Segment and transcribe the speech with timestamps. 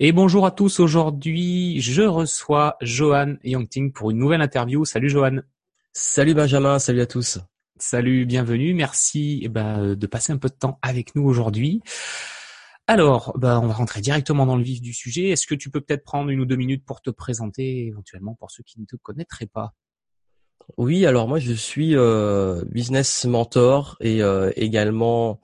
[0.00, 0.78] Et bonjour à tous.
[0.78, 4.84] Aujourd'hui, je reçois Johan Yangting pour une nouvelle interview.
[4.84, 5.38] Salut Johan.
[5.92, 6.78] Salut Benjamin.
[6.78, 7.40] Salut à tous.
[7.80, 8.74] Salut, bienvenue.
[8.74, 11.82] Merci eh ben, de passer un peu de temps avec nous aujourd'hui.
[12.86, 15.30] Alors, ben, on va rentrer directement dans le vif du sujet.
[15.30, 18.52] Est-ce que tu peux peut-être prendre une ou deux minutes pour te présenter, éventuellement pour
[18.52, 19.74] ceux qui ne te connaîtraient pas?
[20.76, 25.40] Oui, alors moi je suis euh, business mentor et euh, également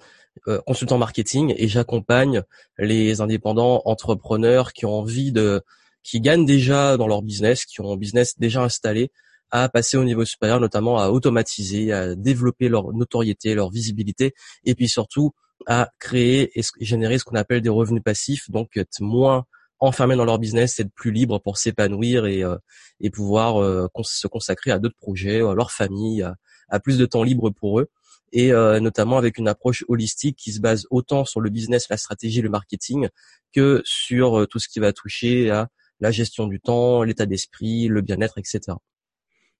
[0.49, 2.43] euh, consultant marketing et j'accompagne
[2.79, 5.63] les indépendants entrepreneurs qui ont envie de,
[6.03, 9.11] qui gagnent déjà dans leur business, qui ont un business déjà installé,
[9.51, 14.35] à passer au niveau supérieur, notamment à automatiser, à développer leur notoriété, leur visibilité,
[14.65, 15.33] et puis surtout
[15.67, 19.45] à créer et générer ce qu'on appelle des revenus passifs, donc être moins
[19.79, 22.57] enfermés dans leur business, être plus libre pour s'épanouir et, euh,
[23.01, 26.27] et pouvoir euh, se consacrer à d'autres projets, à leur famille,
[26.69, 27.89] à plus de temps libre pour eux
[28.35, 31.97] et euh, notamment avec une approche holistique qui se base autant sur le business, la
[31.97, 33.09] stratégie, le marketing
[33.55, 35.69] que sur euh, tout ce qui va toucher à
[36.01, 38.77] la gestion du temps, l'état d'esprit, le bien-être, etc.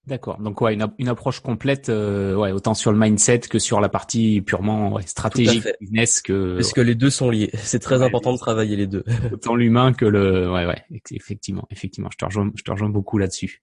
[0.07, 0.39] D'accord.
[0.39, 3.89] Donc ouais, une, une approche complète, euh, ouais, autant sur le mindset que sur la
[3.89, 6.57] partie purement ouais, stratégique business que.
[6.57, 7.51] Parce que les deux sont liés.
[7.55, 9.05] C'est très important de travailler les deux.
[9.33, 12.11] Autant l'humain que le, ouais, ouais, effectivement, effectivement.
[12.13, 13.63] Je te rejoins, je te rejoins beaucoup là-dessus.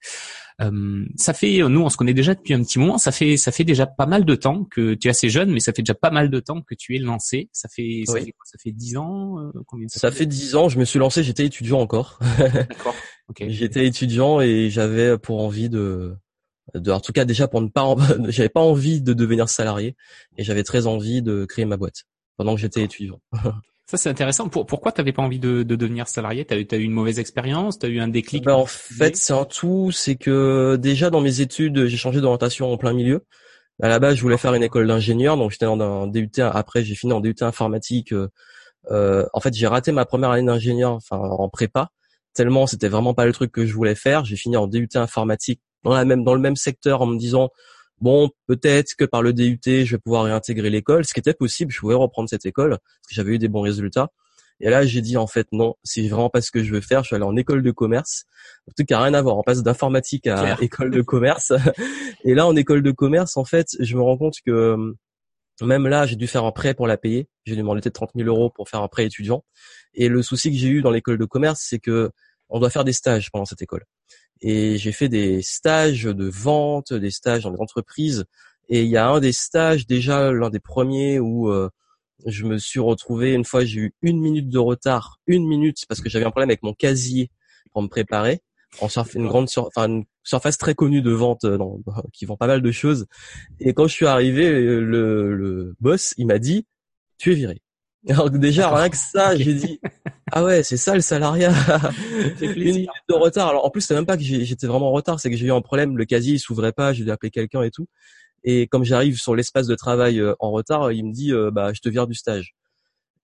[0.59, 2.97] Euh, ça fait, nous, on se connaît déjà depuis un petit moment.
[2.97, 5.59] Ça fait, ça fait déjà pas mal de temps que tu es assez jeune, mais
[5.59, 7.49] ça fait déjà pas mal de temps que tu es lancé.
[7.53, 8.45] Ça fait, ça fait quoi?
[8.45, 10.69] Ça fait dix ans euh, Combien ça, ça fait dix ans.
[10.69, 11.23] Je me suis lancé.
[11.23, 12.19] J'étais étudiant encore.
[12.38, 12.95] D'accord.
[13.30, 13.49] Okay.
[13.49, 16.16] J'étais étudiant et j'avais pour envie de
[16.75, 17.95] de, en tout cas déjà pour ne pas,
[18.30, 19.95] j'avais pas envie de devenir salarié
[20.38, 22.03] et j'avais très envie de créer ma boîte
[22.38, 23.19] pendant que j'étais étudiant.
[23.92, 24.47] Ça c'est intéressant.
[24.47, 26.45] Pour, pourquoi t'avais pas envie de, de devenir salarié?
[26.45, 27.78] T'as eu, as eu une mauvaise expérience?
[27.78, 29.92] T'as eu un déclic ben, En fait, c'est un tout.
[29.92, 33.25] C'est que déjà dans mes études, j'ai changé d'orientation en plein milieu.
[33.81, 36.31] À la base, je voulais faire une école d'ingénieur, donc j'étais en un DUT.
[36.39, 38.14] Après, j'ai fini en DUT informatique.
[38.14, 41.89] Euh, en fait, j'ai raté ma première année d'ingénieur, enfin en prépa,
[42.33, 44.23] tellement c'était vraiment pas le truc que je voulais faire.
[44.23, 47.49] J'ai fini en DUT informatique dans la même dans le même secteur en me disant
[48.02, 51.72] bon peut-être que par le DUT je vais pouvoir réintégrer l'école ce qui était possible
[51.72, 54.10] je pouvais reprendre cette école parce que j'avais eu des bons résultats.
[54.60, 57.04] Et là j'ai dit en fait non c'est vraiment pas ce que je veux faire
[57.04, 58.26] je suis allé en école de commerce.
[58.67, 61.54] En tout cas rien à voir on passe d'informatique à école de commerce.
[62.26, 64.95] Et là en école de commerce en fait je me rends compte que hum,
[65.62, 67.28] même là, j'ai dû faire un prêt pour la payer.
[67.45, 69.44] J'ai demandé 30 000 euros pour faire un prêt étudiant.
[69.94, 72.12] Et le souci que j'ai eu dans l'école de commerce, c'est que
[72.50, 73.86] on doit faire des stages pendant cette école
[74.41, 78.25] et j'ai fait des stages de vente, des stages dans des entreprises.
[78.69, 81.69] Et il y a un des stages, déjà l'un des premiers où euh,
[82.25, 86.02] je me suis retrouvé une fois, j'ai eu une minute de retard, une minute parce
[86.02, 87.29] que j'avais un problème avec mon casier
[87.73, 88.41] pour me préparer.
[88.79, 91.79] On surf, une grande enfin, une surface très connue de vente euh, dans,
[92.13, 93.05] qui vend pas mal de choses.
[93.59, 96.65] Et quand je suis arrivé, le, le boss, il m'a dit,
[97.17, 97.61] tu es viré.
[98.10, 99.80] Alors déjà, rien que ça, j'ai dit,
[100.32, 101.52] ah ouais, c'est ça le salariat.
[102.42, 103.50] une minute de retard.
[103.50, 105.52] Alors en plus, c'est même pas que j'étais vraiment en retard, c'est que j'ai eu
[105.52, 107.88] un problème, le casier il s'ouvrait pas, j'ai dû appeler quelqu'un et tout.
[108.44, 111.73] Et comme j'arrive sur l'espace de travail euh, en retard, il me dit, euh, bah
[111.73, 112.56] je te vire du stage.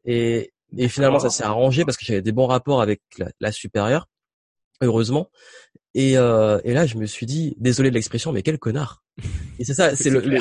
[0.05, 3.51] Et, et finalement, ça s'est arrangé parce que j'avais des bons rapports avec la, la
[3.51, 4.07] supérieure,
[4.81, 5.31] heureusement.
[5.99, 9.03] Et, euh, et là, je me suis dit, désolé de l'expression, mais quel connard.
[9.57, 10.37] Et c'est ça, c'est le, le,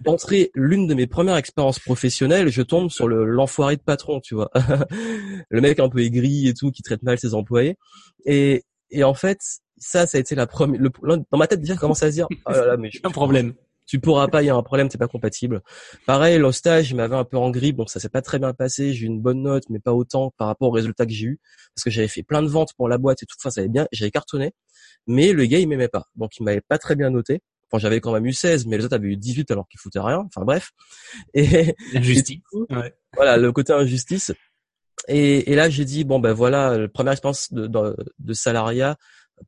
[0.00, 4.34] d'entrer l'une de mes premières expériences professionnelles, je tombe sur le l'enfoiré de patron, tu
[4.34, 4.50] vois,
[5.50, 7.76] le mec un peu aigri et tout, qui traite mal ses employés.
[8.26, 9.38] Et et en fait,
[9.78, 10.80] ça, ça a été la première.
[10.80, 13.54] dans ma tête déjà, commence à se dire, oh là là, mais un problème.
[13.86, 15.60] Tu pourras pas, il y a un problème, c'est pas compatible.
[16.06, 18.52] Pareil, le stage, il m'avait un peu en grippe, donc ça s'est pas très bien
[18.54, 18.92] passé.
[18.92, 21.40] J'ai eu une bonne note, mais pas autant par rapport aux résultats que j'ai eu,
[21.74, 23.36] parce que j'avais fait plein de ventes pour la boîte et tout.
[23.40, 24.52] Enfin, ça avait bien, j'avais cartonné,
[25.06, 27.40] mais le gars, il m'aimait pas, donc il m'avait pas très bien noté.
[27.70, 29.98] Enfin, j'avais quand même eu 16, mais les autres avaient eu 18 alors qu'ils foutaient
[29.98, 30.18] rien.
[30.26, 30.72] Enfin bref.
[31.32, 32.94] Et, ouais.
[33.14, 34.32] Voilà, le côté injustice.
[35.08, 38.96] Et, et là, j'ai dit bon ben voilà, la première expérience de, de, de, salariat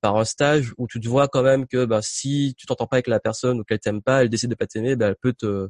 [0.00, 2.97] par un stage où tu te vois quand même que ben, si tu t'entends pas
[2.97, 5.33] avec la personne ou qu'elle t'aime pas, elle décide de pas t'aimer, ben, elle peut
[5.33, 5.69] te,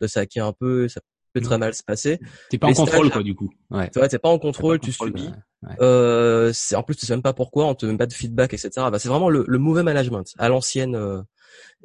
[0.00, 1.00] te saquer un peu, ça
[1.32, 2.20] peut très mal se passer.
[2.50, 3.50] T'es pas en contrôle quoi du coup.
[3.70, 3.90] Ouais.
[3.90, 5.30] t'es pas en contrôle, tu subis.
[5.62, 5.74] Ouais.
[5.80, 8.70] Euh, en plus tu sais même pas pourquoi, on te donne pas de feedback, etc.
[8.76, 10.94] Ben, c'est vraiment le, le mauvais management à l'ancienne.
[10.94, 11.22] Euh,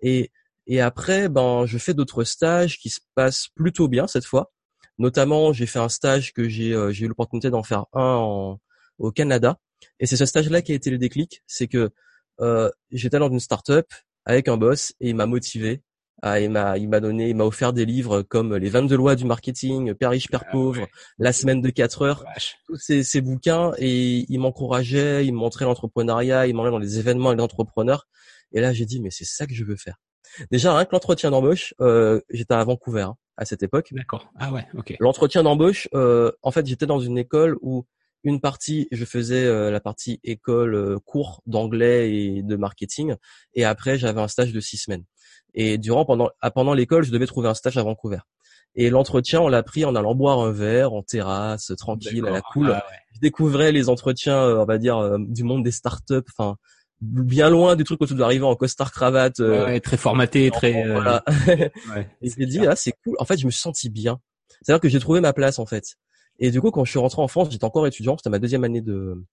[0.02, 0.32] et,
[0.68, 4.52] et après, ben, je fais d'autres stages qui se passent plutôt bien cette fois.
[5.00, 8.60] Notamment, j'ai fait un stage que j'ai euh, j'ai eu l'opportunité d'en faire un en,
[9.00, 9.58] au Canada.
[10.00, 11.44] Et c'est ce stage-là qui a été le déclic.
[11.48, 11.90] C'est que
[12.42, 13.88] euh, j'étais dans une start-up
[14.26, 15.82] avec un boss et il m'a motivé.
[16.22, 19.16] Ah, il m'a il m'a donné, il m'a offert des livres comme les 22 lois
[19.16, 20.86] du marketing, Père riche, Père ah pauvre,
[21.18, 22.26] La semaine de 4 heures,
[22.68, 27.00] tous ces, ces bouquins et il m'encourageait, il me montrait l'entrepreneuriat, il m'emmenait dans les
[27.00, 28.06] événements avec l'entrepreneur.
[28.52, 29.96] Et là, j'ai dit, mais c'est ça que je veux faire.
[30.52, 33.90] Déjà, rien que l'entretien d'embauche, euh, j'étais à Vancouver hein, à cette époque.
[33.92, 34.32] D'accord.
[34.38, 34.96] Ah ouais, ok.
[35.00, 37.86] L'entretien d'embauche, euh, en fait, j'étais dans une école où
[38.24, 43.16] une partie, je faisais euh, la partie école, euh, cours d'anglais et de marketing,
[43.54, 45.04] et après j'avais un stage de six semaines.
[45.54, 48.20] Et durant pendant ah, pendant l'école, je devais trouver un stage à Vancouver.
[48.76, 52.42] Et l'entretien, on l'a pris en allant boire un verre en terrasse, tranquille, à la
[52.42, 52.80] cool.
[53.16, 56.58] Je découvrais les entretiens, euh, on va dire, du monde des startups, enfin
[57.02, 59.42] bien loin du truc où tu dois arriver en costard cravate,
[59.82, 60.86] très formaté, très.
[60.86, 61.24] Voilà.
[62.22, 63.16] et j'ai dit ah c'est cool.
[63.20, 64.20] En fait, je me suis senti bien.
[64.62, 65.96] C'est-à-dire que j'ai trouvé ma place en fait.
[66.40, 68.64] Et du coup, quand je suis rentré en France, j'étais encore étudiant, c'était ma deuxième
[68.64, 69.24] année de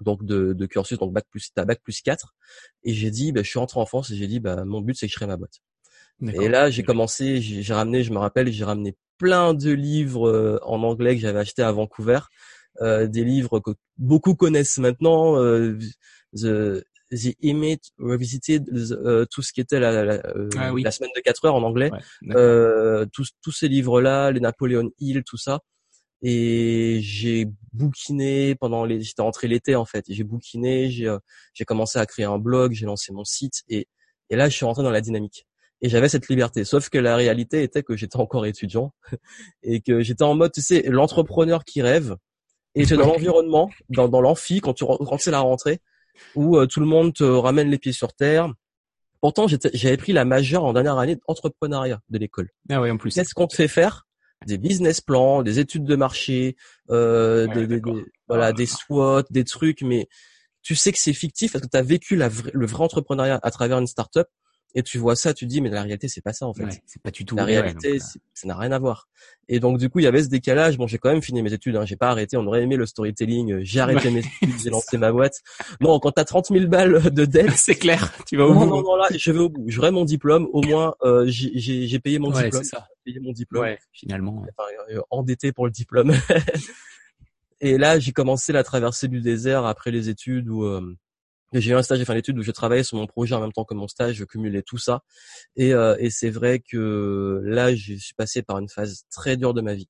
[0.00, 2.34] donc de, de cursus, donc bac plus bac plus 4.
[2.84, 4.96] Et j'ai dit, bah, je suis rentré en France et j'ai dit, bah, mon but
[4.96, 5.60] c'est que je crée ma boîte.
[6.20, 10.58] Et là, j'ai commencé, j'ai ramené, je me rappelle, j'ai ramené plein de livres euh,
[10.62, 12.18] en anglais que j'avais acheté à Vancouver,
[12.80, 15.78] euh, des livres que beaucoup connaissent maintenant, euh,
[16.34, 20.22] The, The Image Revisited, euh, tout ce qui était la, la,
[20.56, 21.90] ah la, semaine de 4 heures en anglais,
[23.12, 25.60] tous, tous ces livres-là, les Napoléon Hill, tout ça
[26.22, 30.04] et j'ai bouquiné pendant les j'étais rentré l'été en fait.
[30.08, 31.18] J'ai bouquiné j'ai euh,
[31.54, 33.88] j'ai commencé à créer un blog j'ai lancé mon site et
[34.30, 35.46] et là je suis rentré dans la dynamique.
[35.80, 36.64] Et j'avais cette liberté.
[36.64, 38.92] Sauf que la réalité était que j'étais encore étudiant
[39.62, 42.16] et que j'étais en mode tu sais l'entrepreneur qui rêve
[42.74, 45.80] et c'est dans l'environnement dans dans l'amphi quand tu quand c'est la rentrée
[46.34, 48.52] où euh, tout le monde te ramène les pieds sur terre.
[49.20, 52.50] Pourtant j'avais pris la majeure en dernière année d'entrepreneuriat de l'école.
[52.70, 53.14] Ah oui en plus.
[53.14, 54.07] Qu'est-ce qu'on te fait faire?
[54.46, 56.56] Des business plans, des études de marché,
[56.90, 57.80] euh, des,
[58.28, 60.08] voilà, des SWOT, des trucs, mais
[60.62, 63.50] tu sais que c'est fictif parce que tu as vécu la le vrai entrepreneuriat à
[63.50, 64.28] travers une startup
[64.74, 66.82] et tu vois ça, tu dis mais la réalité c'est pas ça en fait.
[66.86, 67.36] c'est pas du tout.
[67.36, 69.08] La réalité, euh, ça n'a rien à voir.
[69.48, 70.76] Et donc du coup il y avait ce décalage.
[70.76, 72.36] Bon j'ai quand même fini mes études, hein, j'ai pas arrêté.
[72.36, 73.52] On aurait aimé le storytelling.
[73.52, 75.40] Euh, j'ai arrêté mes études, j'ai lancé ma boîte.
[75.80, 78.12] Non quand t'as 30 000 balles de dette, c'est clair.
[78.26, 78.66] Tu vas au bout.
[78.66, 79.64] Non non là je vais au bout.
[79.68, 80.46] J'aurai mon diplôme.
[80.52, 82.64] Au moins euh, j'ai payé mon diplôme.
[82.64, 82.88] Ça.
[83.04, 83.62] Payé mon diplôme.
[83.62, 84.44] Ouais, finalement.
[84.58, 86.12] Enfin, endetté pour le diplôme.
[87.62, 90.64] et là j'ai commencé la traversée du désert après les études où
[91.52, 93.52] j'ai eu un stage de fin d'études où je travaillais sur mon projet en même
[93.52, 95.02] temps que mon stage, je cumulais tout ça.
[95.56, 99.54] Et, euh, et c'est vrai que là, je suis passé par une phase très dure
[99.54, 99.88] de ma vie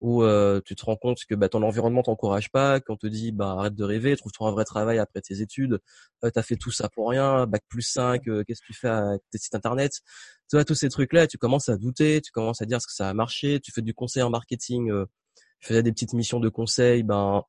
[0.00, 3.32] où euh, tu te rends compte que bah, ton environnement t'encourage pas, qu'on te dit
[3.32, 5.78] bah arrête de rêver, trouve-toi un vrai travail après tes études,
[6.24, 8.88] euh, t'as fait tout ça pour rien, bac plus 5, euh, qu'est-ce que tu fais
[8.88, 9.92] avec tes sites internet,
[10.48, 12.86] tu vois tous ces trucs là, tu commences à douter, tu commences à dire ce
[12.86, 15.04] que ça a marché, tu fais du conseil en marketing, euh,
[15.60, 17.42] je faisais des petites missions de conseil, ben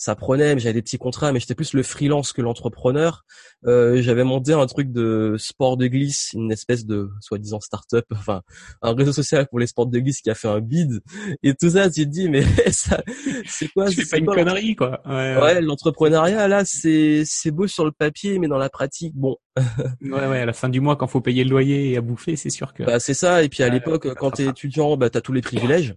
[0.00, 3.26] ça prenait, mais j'avais des petits contrats, mais j'étais plus le freelance que l'entrepreneur.
[3.66, 8.40] Euh, j'avais monté un truc de sport de glisse, une espèce de soi-disant start-up, enfin
[8.80, 11.02] un réseau social pour les sports de glisse qui a fait un bid
[11.42, 11.90] et tout ça.
[11.90, 13.02] Tu te dis mais ça,
[13.44, 15.02] c'est quoi C'est pas une connerie quoi.
[15.04, 15.60] Ouais, ouais.
[15.60, 19.36] l'entrepreneuriat là, c'est c'est beau sur le papier, mais dans la pratique, bon.
[20.00, 22.36] ouais ouais, à la fin du mois quand faut payer le loyer et à bouffer,
[22.36, 22.84] c'est sûr que.
[22.84, 23.42] Bah c'est ça.
[23.42, 25.94] Et puis à l'époque, quand t'es étudiant, bah t'as tous les privilèges.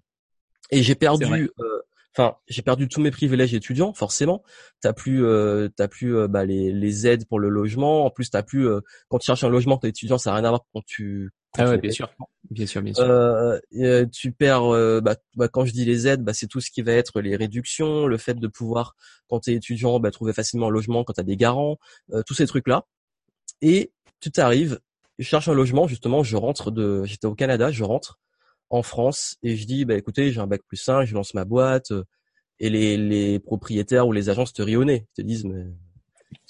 [0.72, 1.50] Et j'ai perdu
[2.16, 4.44] enfin j'ai perdu tous mes privilèges étudiants forcément.
[4.82, 8.06] T'as plus euh, t'as plus euh, bah, les, les aides pour le logement.
[8.06, 10.46] En plus t'as plus euh, quand tu cherches un logement t'es étudiant ça n'a rien
[10.46, 12.10] à voir quand tu ah ouais, bien sûr.
[12.50, 13.04] Bien sûr bien sûr.
[13.04, 14.70] Euh, tu perds
[15.02, 17.36] bah, bah, quand je dis les aides bah c'est tout ce qui va être les
[17.36, 18.96] réductions le fait de pouvoir
[19.28, 21.78] quand t'es étudiant bah trouver facilement un logement quand t'as des garants
[22.26, 22.86] tous ces trucs là
[23.62, 24.80] et tu t'arrives
[25.20, 28.20] je cherche un logement justement je rentre de j'étais au Canada je rentre
[28.74, 31.46] en France et je dis bah écoutez j'ai un bac plus 5 je lance ma
[31.46, 32.04] boîte euh,
[32.60, 35.66] et les, les propriétaires ou les agences te rionnent te disent mais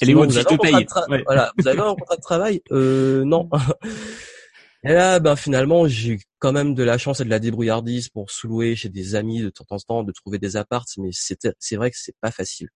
[0.01, 0.87] et les vous, avez te paye.
[1.25, 2.61] voilà vous avez un contrat de travail?
[2.71, 3.49] Euh, non.
[4.85, 8.31] Et là ben finalement j'ai quand même de la chance et de la débrouillardise pour
[8.31, 11.75] sous-louer chez des amis de temps en temps de trouver des apparts mais c'était c'est
[11.75, 12.69] vrai que c'est pas facile.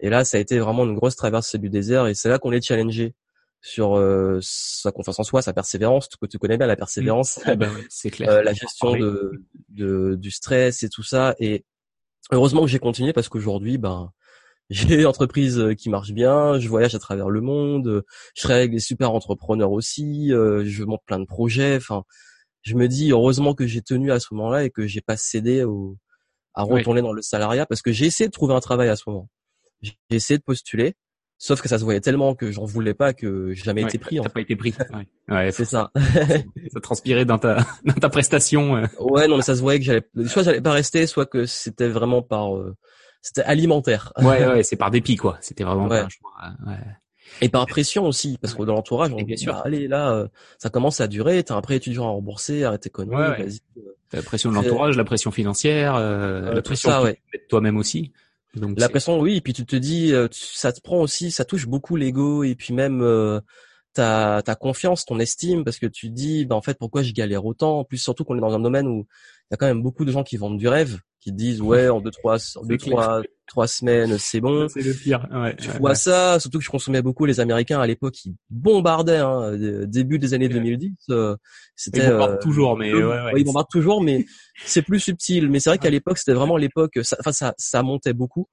[0.00, 2.52] Et là ça a été vraiment une grosse traversée du désert et c'est là qu'on
[2.52, 3.14] est challengé
[3.62, 7.56] sur euh, sa confiance en soi, sa persévérance, que tu connais bien la persévérance, ah
[7.56, 8.30] bah c'est clair.
[8.30, 11.34] Euh, la gestion de, de, du stress et tout ça.
[11.38, 11.64] Et
[12.32, 14.10] heureusement que j'ai continué parce qu'aujourd'hui, ben
[14.70, 18.04] j'ai une entreprise qui marche bien, je voyage à travers le monde,
[18.36, 21.76] je travaille avec des super entrepreneurs aussi, euh, je monte plein de projets.
[21.76, 22.04] Enfin,
[22.62, 25.64] je me dis heureusement que j'ai tenu à ce moment-là et que j'ai pas cédé
[25.64, 25.98] au,
[26.54, 29.02] à retourner dans le salariat parce que j'ai essayé de trouver un travail à ce
[29.06, 29.28] moment.
[29.82, 30.94] J'ai essayé de postuler
[31.42, 34.20] Sauf que ça se voyait tellement que j'en voulais pas que j'ai jamais été pris.
[34.22, 34.74] T'as pas été pris.
[34.92, 35.90] Ouais, ouais c'est ça.
[35.94, 38.76] ça transpirait dans ta dans ta prestation.
[38.76, 38.86] Euh.
[38.98, 41.88] Ouais, non, mais ça se voyait que j'allais soit j'allais pas rester, soit que c'était
[41.88, 42.76] vraiment par euh,
[43.22, 44.12] c'était alimentaire.
[44.18, 45.38] Ouais, ouais, c'est par dépit quoi.
[45.40, 46.30] C'était vraiment choix.
[46.66, 46.76] Ouais.
[47.40, 50.28] Et par pression aussi, parce que dans l'entourage, on dit, bah, allez là, euh,
[50.58, 53.60] ça commence à durer, t'as un prêt étudiant à rembourser, arrête tes conneries, vas-y.
[54.12, 57.02] La pression de l'entourage, la pression financière, la pression ça,
[57.48, 58.12] toi-même aussi.
[58.54, 61.44] Donc la pression, oui, et puis tu te dis, euh, ça te prend aussi, ça
[61.44, 63.40] touche beaucoup l'ego et puis même euh,
[63.92, 67.12] ta, ta confiance, ton estime, parce que tu te dis, bah, en fait, pourquoi je
[67.12, 67.80] galère autant?
[67.80, 69.06] En plus, surtout qu'on est dans un domaine où
[69.50, 71.88] il y a quand même beaucoup de gens qui vendent du rêve, qui disent, ouais,
[71.88, 74.68] en deux trois, en deux trois, trois semaines, c'est bon.
[74.68, 75.26] C'est le pire.
[75.30, 79.18] Ouais, tu vois ça, surtout que je consommais beaucoup les Américains à l'époque, ils bombardaient.
[79.18, 79.52] Hein,
[79.86, 81.36] début des années 2010, euh,
[81.76, 82.04] c'était.
[82.04, 84.24] Ils bombardent toujours, mais ouais, ouais, ils bombardent toujours, mais
[84.64, 85.50] c'est plus subtil.
[85.50, 86.98] Mais c'est vrai qu'à l'époque, c'était vraiment l'époque.
[87.18, 88.48] Enfin, ça, ça montait beaucoup.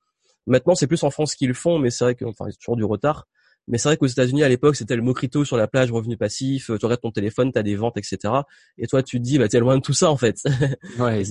[0.46, 2.78] Maintenant, c'est plus en France qu'ils le font, mais c'est vrai que, enfin, c'est toujours
[2.78, 3.28] du retard.
[3.68, 6.68] Mais c'est vrai qu'aux États-Unis à l'époque, c'était le mocrito sur la plage, revenu passif.
[6.68, 8.34] Tu regardes ton téléphone, t'as des ventes, etc.
[8.78, 10.42] Et toi, tu te dis, bah t'es loin de tout ça en fait.
[11.00, 11.24] Ouais.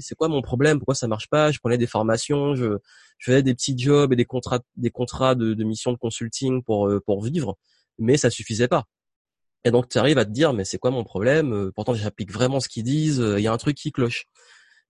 [0.00, 0.78] c'est quoi, mon problème?
[0.78, 1.52] Pourquoi ça marche pas?
[1.52, 2.78] Je prenais des formations, je,
[3.18, 6.62] je faisais des petits jobs et des contrats, des contrats de, de mission de consulting
[6.62, 7.56] pour euh, pour vivre,
[7.98, 8.84] mais ça suffisait pas.
[9.64, 11.52] Et donc tu arrives à te dire, mais c'est quoi mon problème?
[11.52, 13.24] Euh, Pourtant, j'applique vraiment ce qu'ils disent.
[13.36, 14.26] Il y a un truc qui cloche.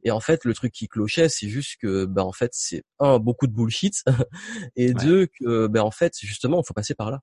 [0.06, 3.18] Et en fait, le truc qui clochait, c'est juste que, bah, en fait, c'est un
[3.18, 4.04] beaucoup de bullshit,
[4.76, 7.22] et deux que, bah, en fait, justement, il faut passer par là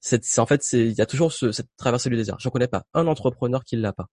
[0.00, 2.36] c'est en fait c'est il y a toujours ce, cette traversée du désert.
[2.38, 4.08] Je connais pas un entrepreneur qui l'a pas.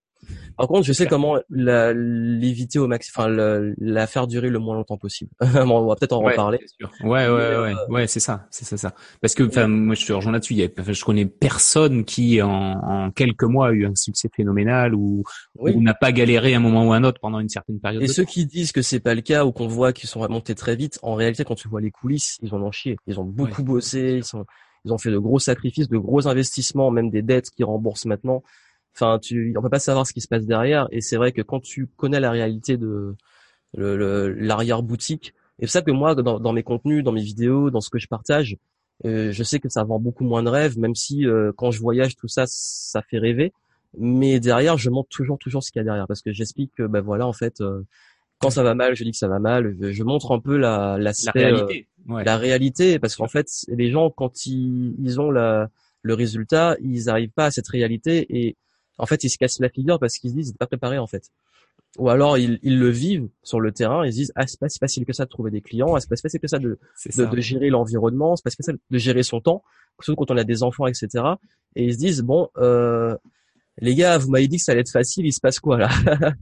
[0.56, 4.96] Par contre, je sais comment l'éviter au max, enfin la, faire durer le moins longtemps
[4.96, 5.30] possible.
[5.40, 6.58] on va peut-être en reparler.
[7.02, 8.94] Ouais, ouais, ouais, euh, ouais, c'est ça, c'est ça, ça.
[9.20, 10.54] Parce que, enfin, moi, je te rejoins là-dessus.
[10.54, 15.24] Je connais personne qui, en, en, quelques mois, a eu un succès phénoménal ou,
[15.58, 18.02] ou n'a pas galéré un moment ou un autre pendant une certaine période.
[18.02, 20.54] Et ceux qui disent que c'est pas le cas ou qu'on voit qu'ils sont remontés
[20.54, 22.96] très vite, en réalité, quand tu vois les coulisses, ils ont en chier.
[23.06, 24.46] Ils ont beaucoup bossé, ils sont
[24.84, 28.42] ils ont fait de gros sacrifices, de gros investissements, même des dettes qui remboursent maintenant.
[28.94, 30.88] Enfin, tu, on peut pas savoir ce qui se passe derrière.
[30.92, 33.16] Et c'est vrai que quand tu connais la réalité de
[33.74, 37.90] l'arrière boutique, et c'est ça que moi, dans, mes contenus, dans mes vidéos, dans ce
[37.90, 38.56] que je partage,
[39.04, 41.80] euh, je sais que ça vend beaucoup moins de rêves, même si euh, quand je
[41.80, 43.52] voyage, tout ça, ça fait rêver.
[43.96, 46.82] Mais derrière, je montre toujours, toujours ce qu'il y a derrière, parce que j'explique que,
[46.84, 47.82] ben voilà, en fait, euh,
[48.44, 49.76] quand ça va mal, je dis que ça va mal.
[49.80, 54.10] Je montre un peu la, l'aspect, la réalité, la réalité, parce qu'en fait, les gens
[54.10, 55.70] quand ils, ils ont la,
[56.02, 58.56] le résultat, ils n'arrivent pas à cette réalité et
[58.98, 61.06] en fait, ils se cassent la figure parce qu'ils se disent, ils pas préparés en
[61.06, 61.30] fait.
[61.98, 64.68] Ou alors ils, ils le vivent sur le terrain, ils se disent ah c'est pas
[64.68, 66.58] si facile que ça de trouver des clients, ah, c'est pas si facile que ça
[66.58, 66.78] de,
[67.16, 69.62] de, de, gérer l'environnement, c'est pas si facile de gérer son temps,
[70.00, 71.08] surtout quand on a des enfants etc.
[71.76, 73.16] Et ils se disent bon euh,
[73.78, 75.88] les gars, vous m'avez dit que ça allait être facile, il se passe quoi là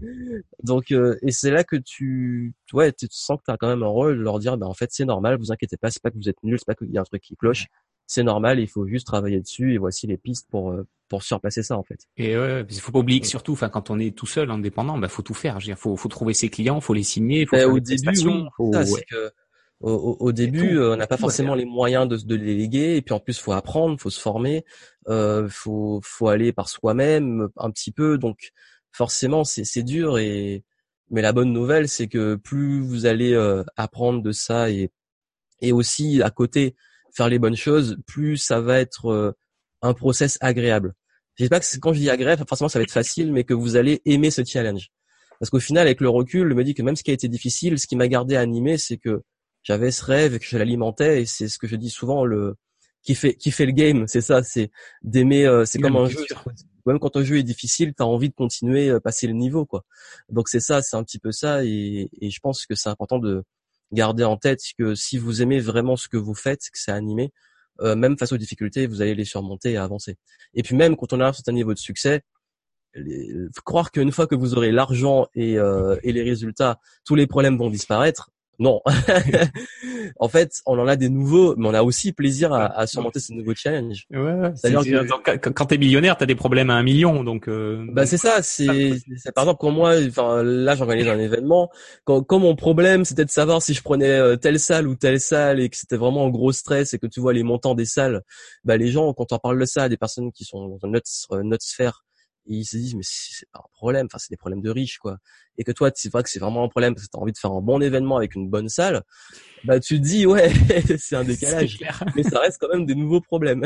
[0.62, 3.82] Donc, euh, et c'est là que tu, ouais, tu sens que tu as quand même
[3.82, 6.10] un rôle de leur dire, ben en fait c'est normal, vous inquiétez pas, c'est pas
[6.10, 7.68] que vous êtes nuls, c'est pas qu'il y a un truc qui cloche,
[8.06, 11.62] c'est normal, il faut juste travailler dessus et voici les pistes pour euh, pour surpasser
[11.62, 12.00] ça en fait.
[12.16, 14.98] Et ouais, il faut pas oublier que surtout, enfin quand on est tout seul, indépendant,
[14.98, 15.58] ben faut tout faire.
[15.64, 18.16] Il faut faut trouver ses clients, faut les signer, faut ben, faire au début,
[18.56, 18.72] faut,
[19.82, 23.14] au, au, début, euh, on n'a pas forcément les moyens de, de déléguer, et puis
[23.14, 24.64] en plus, faut apprendre, faut se former,
[25.08, 28.18] euh, faut, faut aller par soi-même un petit peu.
[28.18, 28.52] Donc,
[28.92, 30.18] forcément, c'est dur.
[30.18, 30.64] Et
[31.10, 34.90] mais la bonne nouvelle, c'est que plus vous allez euh, apprendre de ça et
[35.60, 36.74] et aussi à côté
[37.14, 39.32] faire les bonnes choses, plus ça va être euh,
[39.82, 40.94] un process agréable.
[41.36, 43.54] Je sais pas que quand je dis agréable, forcément ça va être facile, mais que
[43.54, 44.90] vous allez aimer ce challenge.
[45.38, 47.28] Parce qu'au final, avec le recul, je me dis que même ce qui a été
[47.28, 49.22] difficile, ce qui m'a gardé animé, c'est que
[49.62, 52.56] j'avais ce rêve et que je l'alimentais et c'est ce que je dis souvent le
[53.02, 54.70] qui fait qui fait le game c'est ça c'est
[55.02, 56.20] d'aimer euh, c'est comme un jeu
[56.86, 59.66] même quand un jeu est difficile tu as envie de continuer euh, passer le niveau
[59.66, 59.84] quoi.
[60.28, 63.18] Donc c'est ça c'est un petit peu ça et, et je pense que c'est important
[63.18, 63.44] de
[63.92, 67.32] garder en tête que si vous aimez vraiment ce que vous faites que c'est animé
[67.80, 70.16] euh, même face aux difficultés vous allez les surmonter et avancer.
[70.54, 72.22] Et puis même quand on a un certain niveau de succès
[72.94, 73.32] les,
[73.64, 77.56] croire qu'une fois que vous aurez l'argent et, euh, et les résultats tous les problèmes
[77.56, 78.80] vont disparaître non.
[80.20, 83.18] en fait, on en a des nouveaux, mais on a aussi plaisir à, à surmonter
[83.18, 84.06] ces nouveaux challenges.
[84.10, 84.52] Ouais, ouais.
[84.62, 85.36] Que...
[85.38, 87.48] Quand, quand t'es millionnaire, t'as des problèmes à un million, donc.
[87.48, 87.84] Euh...
[87.90, 88.42] Bah c'est ça.
[88.42, 88.68] C'est
[89.34, 91.70] par exemple quand moi, enfin là, j'organise un événement.
[92.04, 95.20] Quand, quand mon problème, c'était de savoir si je prenais euh, telle salle ou telle
[95.20, 97.86] salle et que c'était vraiment un gros stress et que tu vois les montants des
[97.86, 98.22] salles,
[98.64, 101.08] bah les gens, quand on parle de ça, des personnes qui sont dans notre
[101.42, 102.04] notre sphère
[102.46, 104.98] et ils se disent mais c'est pas un problème enfin c'est des problèmes de riches
[104.98, 105.18] quoi.
[105.58, 107.32] Et que toi tu vois que c'est vraiment un problème parce que tu as envie
[107.32, 109.02] de faire un bon événement avec une bonne salle
[109.64, 110.52] bah tu te dis ouais
[110.98, 111.78] c'est un décalage.
[112.16, 113.64] mais ça reste quand même des nouveaux problèmes.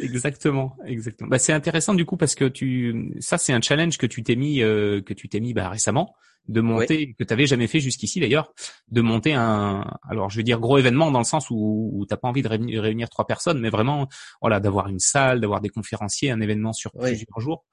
[0.00, 1.30] Exactement exactement.
[1.30, 4.36] Bah c'est intéressant du coup parce que tu ça c'est un challenge que tu t'es
[4.36, 6.14] mis euh, que tu t'es mis bah récemment
[6.48, 8.52] de monter que tu avais jamais fait jusqu'ici d'ailleurs
[8.88, 12.16] de monter un alors je veux dire gros événement dans le sens où, où t'as
[12.16, 14.08] pas envie de réunir, trois personnes mais vraiment
[14.40, 17.64] voilà d'avoir une salle d'avoir des conférenciers un événement sur plusieurs jours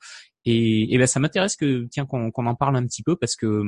[0.46, 3.64] et, et ben ça m'intéresse que tiens qu'on en parle un petit peu parce que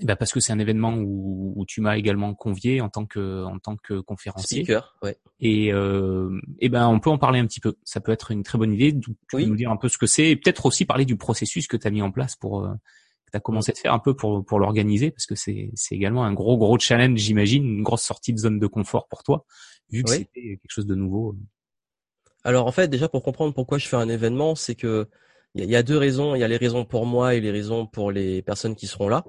[0.00, 3.04] eh ben parce que c'est un événement où, où tu m'as également convié en tant
[3.04, 4.64] que en tant que conférencier.
[4.64, 5.18] Speaker, ouais.
[5.38, 7.74] Et euh, et ben on peut en parler un petit peu.
[7.84, 8.98] Ça peut être une très bonne idée.
[8.98, 11.66] Tu peux nous dire un peu ce que c'est et peut-être aussi parler du processus
[11.66, 12.72] que tu as mis en place pour euh,
[13.32, 16.24] tu as commencé à faire un peu pour, pour l'organiser parce que c'est, c'est également
[16.24, 19.44] un gros gros challenge, j'imagine, une grosse sortie de zone de confort pour toi,
[19.90, 21.36] vu que c'était quelque chose de nouveau.
[22.44, 25.08] Alors en fait, déjà pour comprendre pourquoi je fais un événement, c'est que
[25.54, 26.34] il y, a deux raisons.
[26.34, 29.08] Il y a les raisons pour moi et les raisons pour les personnes qui seront
[29.08, 29.24] là.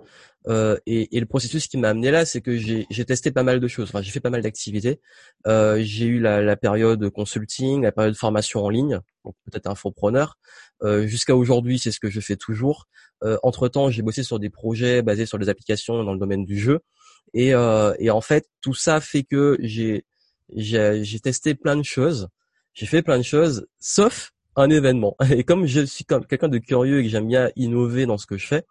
[0.47, 3.59] Euh, et, et, le processus qui m'a amené là, c'est que j'ai testé pas mal
[3.59, 3.89] de choses.
[3.89, 5.01] Enfin, j'ai fait pas mal d'activités.
[5.47, 10.37] Euh, j'ai eu la, la, période consulting, la période formation en ligne, donc peut-être infopreneur.
[10.83, 12.87] Euh, Jusqu'à aujourd'hui, c'est ce que je fais toujours.
[13.23, 16.45] Euh, entre temps, j'ai bossé sur des projets basés sur des applications dans le domaine
[16.45, 16.81] du jeu.
[17.33, 20.03] Et, euh, et en fait, tout ça fait que j'ai
[21.21, 22.27] testé plein de choses.
[22.73, 25.15] J'ai fait plein de choses, sauf un événement.
[25.31, 28.37] Et comme je suis quelqu'un de curieux et que j'aime bien innover dans ce que
[28.37, 28.63] je fais,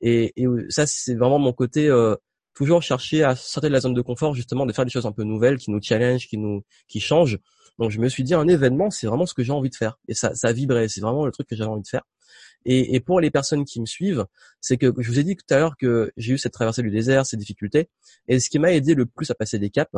[0.00, 2.14] et, et ça c'est vraiment mon côté euh,
[2.54, 5.12] toujours chercher à sortir de la zone de confort, justement de faire des choses un
[5.12, 7.38] peu nouvelles, qui nous challenge, qui nous qui changent.
[7.78, 9.98] Donc je me suis dit un événement, c'est vraiment ce que j'ai envie de faire.
[10.08, 12.02] Et ça, ça vibrait, c'est vraiment le truc que j'avais envie de faire.
[12.64, 14.26] Et, et, pour les personnes qui me suivent,
[14.60, 16.90] c'est que je vous ai dit tout à l'heure que j'ai eu cette traversée du
[16.90, 17.88] désert, ces difficultés.
[18.26, 19.92] Et ce qui m'a aidé le plus à passer des caps,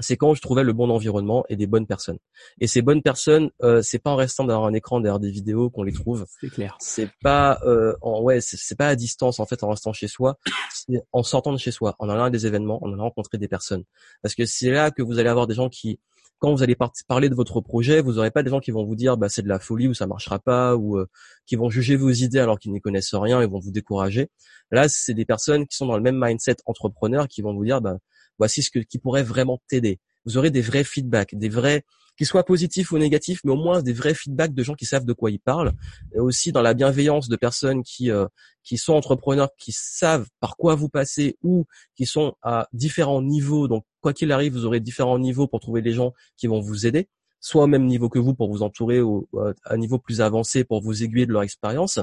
[0.00, 2.18] c'est quand je trouvais le bon environnement et des bonnes personnes.
[2.60, 5.70] Et ces bonnes personnes, euh, c'est pas en restant derrière un écran, derrière des vidéos
[5.70, 6.26] qu'on les trouve.
[6.40, 6.76] C'est clair.
[6.80, 10.38] C'est pas euh, en ouais, c'est pas à distance en fait en restant chez soi,
[10.72, 13.48] c'est en sortant de chez soi, en allant à des événements, en allant rencontrer des
[13.48, 13.84] personnes.
[14.22, 16.00] Parce que c'est là que vous allez avoir des gens qui
[16.42, 18.96] quand vous allez parler de votre projet, vous n'aurez pas des gens qui vont vous
[18.96, 21.06] dire bah c'est de la folie ou ça marchera pas ou euh,
[21.46, 24.28] qui vont juger vos idées alors qu'ils n'y connaissent rien et vont vous décourager.
[24.72, 27.80] Là, c'est des personnes qui sont dans le même mindset entrepreneur qui vont vous dire
[27.80, 27.98] bah
[28.42, 30.00] voici ce que, qui pourrait vraiment t'aider.
[30.24, 31.84] Vous aurez des vrais feedbacks, des vrais,
[32.16, 35.04] qu'ils soient positifs ou négatifs, mais au moins des vrais feedbacks de gens qui savent
[35.04, 35.70] de quoi ils parlent,
[36.12, 38.26] et aussi dans la bienveillance de personnes qui euh,
[38.64, 43.68] qui sont entrepreneurs, qui savent par quoi vous passez ou qui sont à différents niveaux.
[43.68, 46.84] Donc quoi qu'il arrive, vous aurez différents niveaux pour trouver des gens qui vont vous
[46.84, 47.08] aider
[47.42, 50.64] soit au même niveau que vous pour vous entourer ou à un niveau plus avancé
[50.64, 51.98] pour vous aiguiller de leur expérience.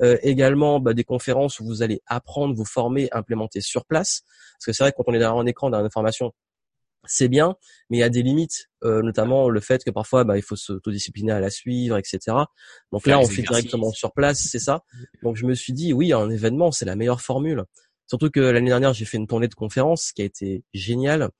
[0.00, 4.22] Euh, également bah, des conférences où vous allez apprendre, vous former, implémenter sur place.
[4.54, 6.32] Parce que c'est vrai que quand on est derrière un écran, dans information,
[7.06, 7.56] c'est bien,
[7.90, 10.56] mais il y a des limites, euh, notamment le fait que parfois bah, il faut
[10.56, 12.18] s'autodiscipliner à la suivre, etc.
[12.92, 14.84] Donc là, on fait directement sur place, c'est ça.
[15.22, 17.64] Donc je me suis dit, oui, un événement, c'est la meilleure formule.
[18.06, 21.30] Surtout que l'année dernière, j'ai fait une tournée de conférences qui a été géniale.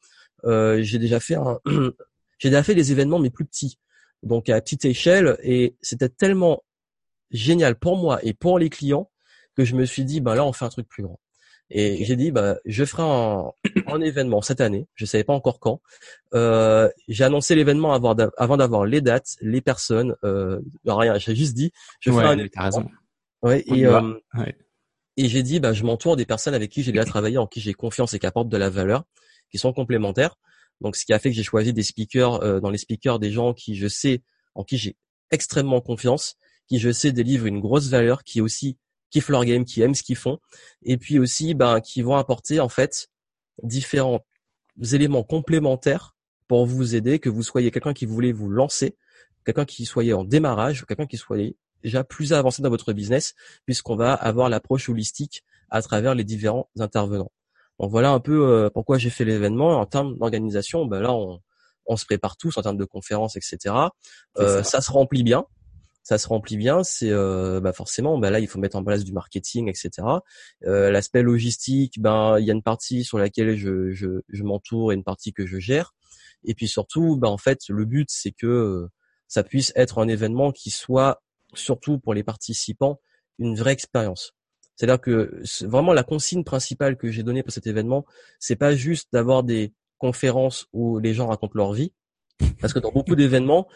[0.44, 1.60] Euh, j'ai déjà fait un,
[2.44, 3.78] j'ai déjà fait des événements mais plus petits,
[4.22, 6.62] donc à petite échelle, et c'était tellement
[7.30, 9.10] génial pour moi et pour les clients
[9.56, 11.18] que je me suis dit, ben là, on fait un truc plus grand.
[11.70, 13.50] Et j'ai dit, bah, je ferai un,
[13.86, 14.86] un, événement cette année.
[14.94, 15.80] Je savais pas encore quand.
[16.34, 20.14] Euh, j'ai annoncé l'événement avant d'avoir les dates, les personnes.
[20.22, 22.46] Euh, rien, j'ai juste dit, je ferai un.
[22.56, 22.90] As raison.
[23.40, 24.12] Ouais, et, euh,
[25.16, 27.62] et j'ai dit, bah, je m'entoure des personnes avec qui j'ai déjà travaillé, en qui
[27.62, 29.04] j'ai confiance et qui apportent de la valeur,
[29.50, 30.36] qui sont complémentaires.
[30.80, 33.30] Donc, ce qui a fait que j'ai choisi des speakers, euh, dans les speakers, des
[33.30, 34.22] gens qui je sais,
[34.54, 34.96] en qui j'ai
[35.30, 38.78] extrêmement confiance, qui je sais délivrent une grosse valeur, qui aussi
[39.10, 40.38] kiffent leur game, qui aiment ce qu'ils font,
[40.82, 43.08] et puis aussi, ben, qui vont apporter en fait
[43.62, 44.24] différents
[44.92, 46.16] éléments complémentaires
[46.48, 48.96] pour vous aider, que vous soyez quelqu'un qui voulait vous lancer,
[49.44, 53.34] quelqu'un qui soyez en démarrage, quelqu'un qui soyez déjà plus avancé dans votre business,
[53.66, 57.30] puisqu'on va avoir l'approche holistique à travers les différents intervenants.
[57.80, 59.80] Donc voilà un peu euh, pourquoi j'ai fait l'événement.
[59.80, 61.40] En termes d'organisation, ben là on,
[61.86, 63.74] on, se prépare tous en termes de conférences, etc.
[64.38, 64.80] Euh, ça.
[64.80, 65.44] se remplit bien.
[66.02, 69.04] Ça se remplit bien, c'est euh, bah forcément, bah là il faut mettre en place
[69.04, 70.06] du marketing, etc.
[70.66, 74.92] Euh, L'aspect logistique, ben il y a une partie sur laquelle je, je, je m'entoure
[74.92, 75.94] et une partie que je gère.
[76.44, 78.86] Et puis surtout, ben en fait le but c'est que
[79.28, 81.22] ça puisse être un événement qui soit
[81.54, 83.00] surtout pour les participants
[83.38, 84.34] une vraie expérience.
[84.76, 88.04] C'est-à-dire que vraiment la consigne principale que j'ai donnée pour cet événement,
[88.38, 91.92] c'est pas juste d'avoir des conférences où les gens racontent leur vie,
[92.60, 93.68] parce que dans beaucoup d'événements,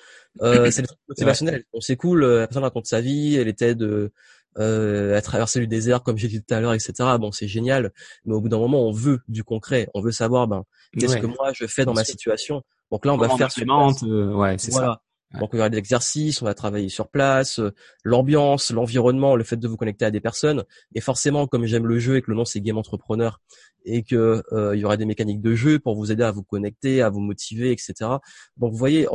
[0.42, 1.64] euh, c'est motivationnel.
[1.72, 4.12] On c'est cool, euh, la personne raconte sa vie, elle était de
[4.58, 6.92] euh, à traverser le désert, comme j'ai dit tout à l'heure, etc.
[7.20, 7.92] Bon, c'est génial,
[8.24, 9.88] mais au bout d'un moment, on veut du concret.
[9.94, 10.64] On veut savoir, ben,
[10.98, 12.62] qu'est-ce que moi je fais dans ma situation.
[12.90, 13.64] Donc là, on va faire ce
[14.34, 15.00] ouais, c'est ça.
[15.34, 19.44] Donc il y aura des exercices, on va travailler sur place, euh, l'ambiance, l'environnement, le
[19.44, 20.64] fait de vous connecter à des personnes.
[20.94, 23.40] Et forcément, comme j'aime le jeu et que le nom c'est Game Entrepreneur
[23.84, 26.42] et que euh, il y aura des mécaniques de jeu pour vous aider à vous
[26.42, 27.94] connecter, à vous motiver, etc.
[28.56, 29.06] Donc vous voyez,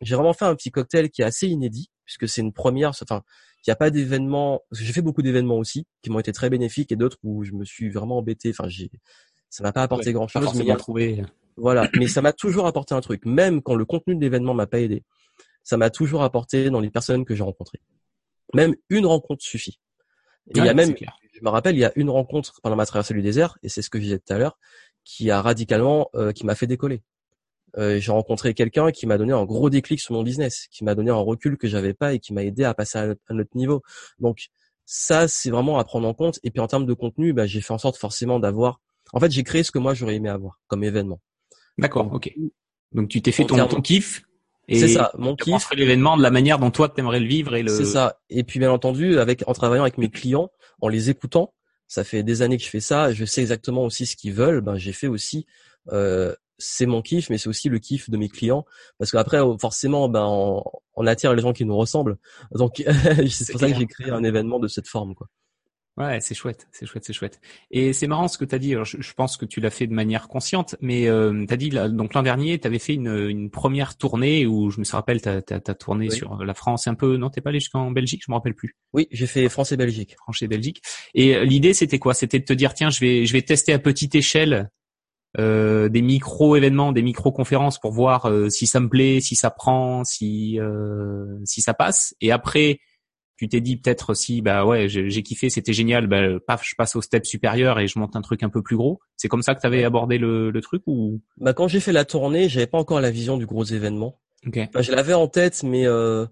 [0.00, 2.90] j'ai vraiment fait un petit cocktail qui est assez inédit puisque c'est une première.
[2.90, 3.22] Enfin,
[3.58, 4.62] il n'y a pas d'événements.
[4.70, 7.64] J'ai fait beaucoup d'événements aussi qui m'ont été très bénéfiques et d'autres où je me
[7.64, 8.50] suis vraiment embêté.
[8.50, 8.90] Enfin, j'ai
[9.50, 10.54] ça m'a pas apporté grand chose.
[10.54, 11.24] Mais a trouvé.
[11.56, 14.66] Voilà, mais ça m'a toujours apporté un truc, même quand le contenu de l'événement m'a
[14.66, 15.02] pas aidé
[15.66, 17.80] ça m'a toujours apporté dans les personnes que j'ai rencontrées.
[18.54, 19.80] Même une rencontre suffit.
[20.54, 23.14] il y a même, je me rappelle, il y a une rencontre pendant ma traversée
[23.14, 24.60] du désert, et c'est ce que je disais tout à l'heure,
[25.02, 27.02] qui a radicalement, euh, qui m'a fait décoller.
[27.78, 30.94] Euh, j'ai rencontré quelqu'un qui m'a donné un gros déclic sur mon business, qui m'a
[30.94, 33.50] donné un recul que j'avais pas et qui m'a aidé à passer à, un autre
[33.56, 33.82] niveau.
[34.20, 34.46] Donc
[34.84, 36.38] ça, c'est vraiment à prendre en compte.
[36.44, 38.80] Et puis en termes de contenu, bah, j'ai fait en sorte forcément d'avoir.
[39.12, 41.20] En fait, j'ai créé ce que moi j'aurais aimé avoir comme événement.
[41.76, 42.32] D'accord, ok.
[42.92, 44.22] Donc tu t'es fait ton, ton kiff
[44.68, 45.70] c'est ça, mon kiff.
[45.74, 47.70] l'événement de la manière dont toi t'aimerais le vivre et le.
[47.70, 48.20] C'est ça.
[48.30, 50.50] Et puis bien entendu, avec en travaillant avec mes clients,
[50.80, 51.54] en les écoutant,
[51.86, 53.12] ça fait des années que je fais ça.
[53.12, 54.60] Je sais exactement aussi ce qu'ils veulent.
[54.60, 55.46] Ben j'ai fait aussi.
[55.92, 58.64] Euh, c'est mon kiff, mais c'est aussi le kiff de mes clients,
[58.98, 62.16] parce qu'après forcément, ben on, on attire les gens qui nous ressemblent.
[62.52, 62.82] Donc
[63.30, 65.28] c'est pour ça que j'ai créé un événement de cette forme, quoi.
[65.96, 67.40] Ouais, c'est chouette, c'est chouette, c'est chouette.
[67.70, 68.74] Et c'est marrant ce que tu as dit.
[68.84, 72.12] je, pense que tu l'as fait de manière consciente, mais euh, tu as dit donc
[72.12, 75.60] l'an dernier, tu avais fait une, une, première tournée où je me rappelle, tu as,
[75.74, 77.16] tourné sur la France un peu.
[77.16, 78.76] Non, t'es pas allé jusqu'en Belgique, je me rappelle plus.
[78.92, 80.16] Oui, j'ai fait France et Belgique.
[80.16, 80.82] France et Belgique.
[81.14, 82.12] Et euh, l'idée, c'était quoi?
[82.12, 84.68] C'était de te dire, tiens, je vais, je vais tester à petite échelle
[85.38, 89.34] euh, des micro événements, des micro conférences pour voir euh, si ça me plaît, si
[89.34, 92.14] ça prend, si euh, si ça passe.
[92.22, 92.78] Et après
[93.36, 96.96] tu t'es dit peut-être si bah ouais j'ai kiffé c'était génial bah paf je passe
[96.96, 99.00] au step supérieur et je monte un truc un peu plus gros.
[99.16, 101.20] C'est comme ça que tu avais abordé le, le, truc ou?
[101.36, 104.18] Bah quand j'ai fait la tournée j'avais pas encore la vision du gros événement.
[104.46, 104.68] Okay.
[104.72, 106.24] bah, je l'avais en tête mais euh,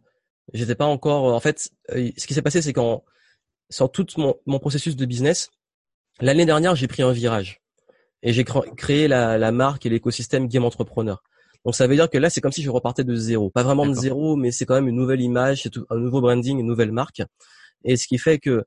[0.53, 3.05] j'étais pas encore en fait euh, ce qui s'est passé c'est qu'en
[3.71, 5.51] sur tout mon, mon processus de business
[6.21, 7.61] l'année dernière j'ai pris un virage
[8.23, 11.23] et j'ai créé la, la marque et l'écosystème Game Entrepreneur
[11.65, 13.51] donc ça veut dire que là, c'est comme si je repartais de zéro.
[13.51, 16.59] Pas vraiment de zéro, mais c'est quand même une nouvelle image, c'est un nouveau branding,
[16.59, 17.23] une nouvelle marque.
[17.85, 18.65] Et ce qui fait que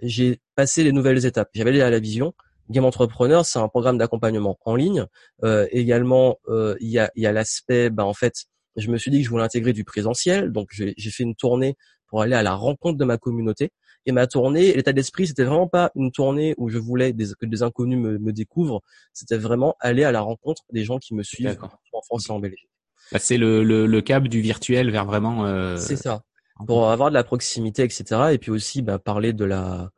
[0.00, 1.50] j'ai passé les nouvelles étapes.
[1.54, 2.34] J'avais à la vision.
[2.70, 5.06] Game Entrepreneur, c'est un programme d'accompagnement en ligne.
[5.42, 8.44] Euh, également, euh, il y a, y a l'aspect, bah, en fait,
[8.76, 10.52] je me suis dit que je voulais intégrer du présentiel.
[10.52, 13.70] Donc j'ai fait une tournée pour aller à la rencontre de ma communauté.
[14.08, 17.62] Et ma tournée, l'état d'esprit, c'était vraiment pas une tournée où je voulais que des
[17.62, 18.80] inconnus me, me découvrent.
[19.12, 21.58] C'était vraiment aller à la rencontre des gens qui me suivent
[21.92, 22.70] en France et en Belgique.
[23.12, 25.44] Bah, c'est le, le, le, cap du virtuel vers vraiment.
[25.44, 25.76] Euh...
[25.76, 26.22] C'est ça.
[26.66, 28.30] Pour avoir de la proximité, etc.
[28.32, 29.90] Et puis aussi bah, parler de la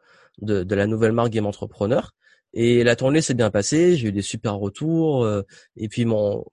[0.43, 2.11] de, de la nouvelle marque Game Entrepreneur.
[2.53, 3.95] Et la tournée s'est bien passée.
[3.97, 5.25] J'ai eu des super retours.
[5.25, 5.43] Euh,
[5.77, 6.45] et puis mon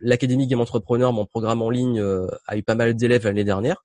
[0.00, 3.84] l'académie Game Entrepreneur, mon programme en ligne, euh, a eu pas mal d'élèves l'année dernière.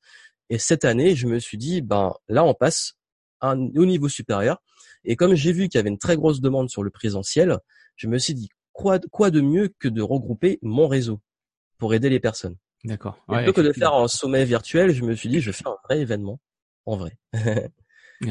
[0.49, 2.95] Et cette année, je me suis dit, ben là, on passe
[3.41, 4.61] au niveau supérieur.
[5.03, 7.57] Et comme j'ai vu qu'il y avait une très grosse demande sur le présentiel,
[7.95, 11.19] je me suis dit quoi, quoi de mieux que de regrouper mon réseau
[11.77, 12.55] pour aider les personnes?
[12.83, 13.23] D'accord.
[13.27, 15.99] plutôt que de faire un sommet virtuel, je me suis dit je fais un vrai
[15.99, 16.39] événement
[16.85, 17.17] en vrai.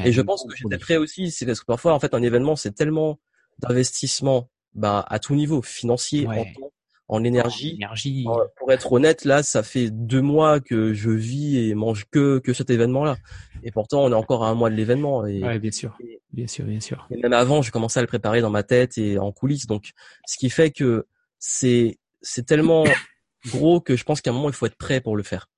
[0.04, 2.56] et je pense que j'étais prêt aussi, c'est parce que parfois en fait un événement
[2.56, 3.20] c'est tellement
[3.58, 6.72] d'investissement bah, à tout niveau, financier, en temps,
[7.10, 7.74] en énergie.
[7.74, 8.24] énergie.
[8.56, 12.52] pour être honnête, là, ça fait deux mois que je vis et mange que que
[12.52, 13.16] cet événement-là.
[13.64, 15.26] Et pourtant, on est encore à un mois de l'événement.
[15.26, 15.98] Et, ouais, bien sûr,
[16.32, 17.08] bien sûr, bien sûr.
[17.10, 19.66] Et même avant, j'ai commencé à le préparer dans ma tête et en coulisses.
[19.66, 19.90] Donc,
[20.24, 21.06] ce qui fait que
[21.40, 22.84] c'est c'est tellement
[23.46, 25.49] gros que je pense qu'à un moment, il faut être prêt pour le faire.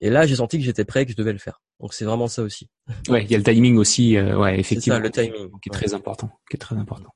[0.00, 1.60] Et là, j'ai senti que j'étais prêt, que je devais le faire.
[1.78, 2.68] Donc c'est vraiment ça aussi.
[3.08, 4.96] Ouais, il y a le timing aussi, euh, ouais, effectivement.
[4.96, 7.10] Ça, le timing, qui est très important, qui est très important.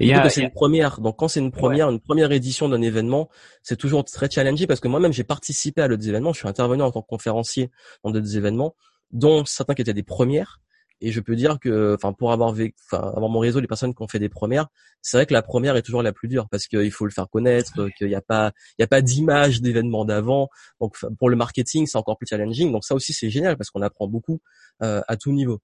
[0.00, 1.00] Et il y a, c'est une première.
[1.00, 3.28] Donc quand c'est une première, une première édition d'un événement,
[3.62, 6.32] c'est toujours très challenging parce que moi-même j'ai participé à d'autres événements.
[6.32, 7.70] Je suis intervenu en tant que conférencier
[8.02, 8.74] dans d'autres événements,
[9.10, 10.60] dont certains qui étaient des premières.
[11.00, 13.94] Et je peux dire que, enfin, pour avoir vécu, enfin, avoir mon réseau, les personnes
[13.94, 14.68] qui ont fait des premières,
[15.02, 17.28] c'est vrai que la première est toujours la plus dure parce qu'il faut le faire
[17.28, 20.48] connaître, qu'il n'y a pas, il y a pas d'image d'événement d'avant.
[20.80, 22.72] Donc, pour le marketing, c'est encore plus challenging.
[22.72, 24.40] Donc ça aussi, c'est génial parce qu'on apprend beaucoup
[24.82, 25.60] euh, à tout niveau.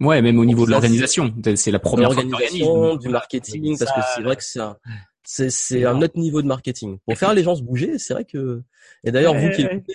[0.00, 4.22] Ouais, même au niveau de l'organisation, c'est la première organisation du marketing, parce que c'est
[4.22, 4.76] vrai que c'est un,
[5.22, 6.98] c'est, c'est un autre niveau de marketing.
[7.06, 8.62] Pour faire les gens se bouger, c'est vrai que.
[9.04, 9.94] Et d'ailleurs, vous qui écoutez,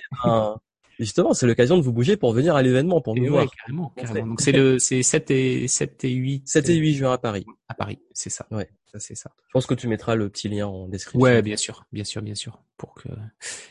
[1.00, 3.46] Justement, c'est l'occasion de vous bouger pour venir à l'événement, pour nous voir.
[3.52, 4.28] Carrément, carrément.
[4.28, 6.48] Donc c'est le, c'est 7 et 7 et 8.
[6.48, 7.46] 7 et 8 juin à Paris.
[7.68, 8.48] À Paris, c'est ça.
[8.50, 8.68] Ouais.
[8.92, 9.32] Ça, c'est ça.
[9.48, 11.20] Je pense que tu mettras le petit lien en description.
[11.20, 12.62] Ouais, bien sûr, bien sûr, bien sûr.
[12.78, 13.10] Pour que.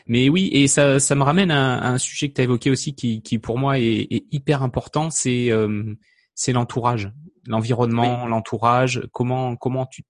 [0.05, 2.93] Mais oui, et ça, ça me ramène à, un sujet que tu as évoqué aussi,
[2.93, 5.95] qui, qui pour moi est, est hyper important, c'est, euh,
[6.35, 7.11] c'est l'entourage,
[7.47, 9.01] l'environnement, l'entourage.
[9.11, 10.03] Comment, comment tu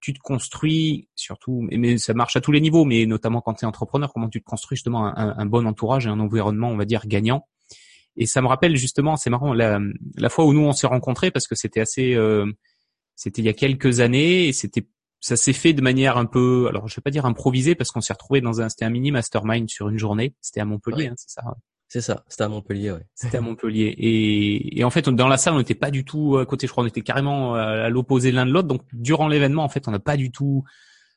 [0.00, 3.64] tu te construis surtout, mais ça marche à tous les niveaux, mais notamment quand tu
[3.64, 6.84] es entrepreneur, comment tu te construis justement un, bon entourage et un environnement, on va
[6.84, 7.46] dire, gagnant.
[8.16, 9.80] Et ça me rappelle justement, c'est marrant, la,
[10.16, 12.46] la fois où nous on s'est rencontrés parce que c'était assez, euh,
[13.14, 14.86] c'était il y a quelques années et c'était,
[15.20, 18.00] ça s'est fait de manière un peu, alors je vais pas dire improvisée parce qu'on
[18.00, 21.14] s'est retrouvé dans un, c'était un mini mastermind sur une journée, c'était à Montpellier, hein,
[21.16, 21.42] c'est ça.
[21.88, 23.06] C'est ça, c'était à Montpellier, ouais.
[23.14, 23.94] C'était à Montpellier.
[23.96, 26.72] Et, et en fait, dans la salle, on n'était pas du tout à côté, je
[26.72, 28.68] crois, on était carrément à l'opposé l'un de l'autre.
[28.68, 30.64] Donc, durant l'événement, en fait, on n'a pas du tout,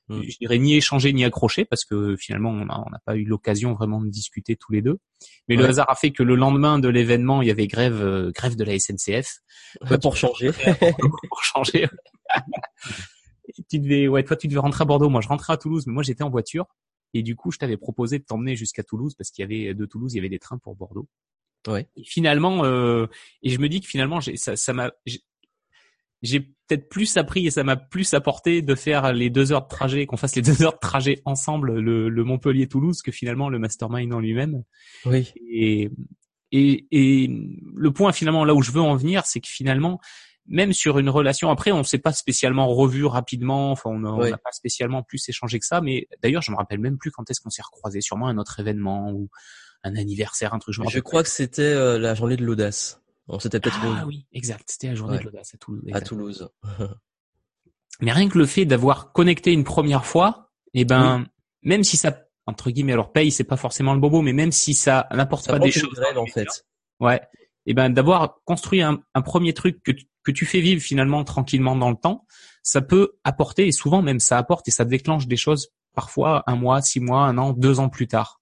[0.08, 0.22] mm.
[0.24, 4.00] je dirais, ni échangé ni accroché, parce que finalement, on n'a pas eu l'occasion vraiment
[4.00, 5.00] de discuter tous les deux.
[5.50, 8.32] Mais le hasard a fait que le lendemain de l'événement, il y avait grève, euh,
[8.32, 9.40] grève de la SNCF.
[10.02, 10.52] pour changer.
[11.30, 11.90] pour changer.
[13.70, 15.10] tu devais, ouais, toi, tu devais rentrer à Bordeaux.
[15.10, 16.66] Moi, je rentrais à Toulouse, mais moi, j'étais en voiture.
[17.14, 19.86] Et du coup, je t'avais proposé de t'emmener jusqu'à Toulouse parce qu'il y avait de
[19.86, 21.08] Toulouse, il y avait des trains pour Bordeaux.
[21.68, 21.88] Ouais.
[21.96, 23.08] Et finalement, euh,
[23.44, 24.92] et je me dis que finalement, ça, ça m'a,
[26.22, 29.68] j'ai peut-être plus appris et ça m'a plus apporté de faire les deux heures de
[29.68, 33.60] trajet, qu'on fasse les deux heures de trajet ensemble, le, le Montpellier-Toulouse, que finalement le
[33.60, 34.64] mastermind en lui-même.
[35.06, 35.32] Oui.
[35.52, 35.90] Et,
[36.52, 37.30] et, et
[37.76, 40.00] le point finalement là où je veux en venir, c'est que finalement,
[40.48, 44.52] même sur une relation, après on s'est pas spécialement revu rapidement, enfin on n'a pas
[44.52, 47.50] spécialement plus échangé que ça, mais d'ailleurs je me rappelle même plus quand est-ce qu'on
[47.50, 49.30] s'est recroisé, sûrement un autre événement ou
[49.84, 50.76] un anniversaire, un truc.
[50.76, 53.02] Je, je crois que c'était euh, la journée de l'audace.
[53.28, 53.80] On s'était peut-être.
[53.84, 54.64] Ah oui, exact.
[54.68, 55.90] C'était la journée de l'audace à Toulouse.
[55.94, 56.50] À Toulouse.
[58.02, 61.26] Mais rien que le fait d'avoir connecté une première fois, eh ben,
[61.62, 64.74] même si ça entre guillemets alors paye, c'est pas forcément le bobo, mais même si
[64.74, 66.02] ça n'apporte pas des choses.
[66.16, 66.48] en fait.
[67.00, 67.22] Ouais.
[67.68, 70.82] Et eh ben d'avoir construit un, un, premier truc que tu, que tu fais vivre
[70.82, 72.26] finalement tranquillement dans le temps,
[72.64, 76.56] ça peut apporter et souvent même ça apporte et ça déclenche des choses parfois un
[76.56, 78.42] mois, six mois, un an, deux ans plus tard.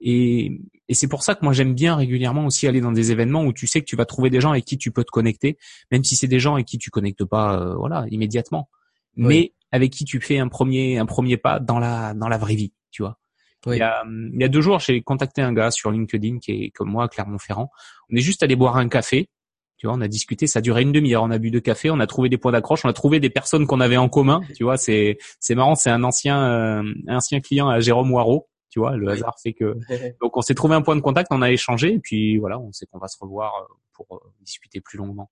[0.00, 3.44] Et, et c'est pour ça que moi j'aime bien régulièrement aussi aller dans des événements
[3.44, 5.56] où tu sais que tu vas trouver des gens avec qui tu peux te connecter,
[5.90, 8.68] même si c'est des gens avec qui tu connectes pas, euh, voilà, immédiatement,
[9.16, 12.54] mais avec qui tu fais un premier un premier pas dans la dans la vraie
[12.54, 13.18] vie, tu vois.
[13.66, 16.52] Il, y a, il y a deux jours, j'ai contacté un gars sur LinkedIn qui
[16.52, 17.70] est comme moi, à Clermont-Ferrand.
[18.10, 19.28] On est juste allé boire un café.
[19.76, 21.22] Tu vois, on a discuté, ça a duré une demi-heure.
[21.22, 23.30] On a bu deux cafés, on a trouvé des points d'accroche, on a trouvé des
[23.30, 24.40] personnes qu'on avait en commun.
[24.56, 25.74] Tu vois, c'est c'est marrant.
[25.74, 29.74] C'est un ancien euh, ancien client à Jérôme Waro tu vois, le hasard fait que.
[30.20, 32.72] Donc on s'est trouvé un point de contact, on a échangé, et puis voilà, on
[32.72, 35.30] sait qu'on va se revoir euh, pour euh, discuter plus longuement.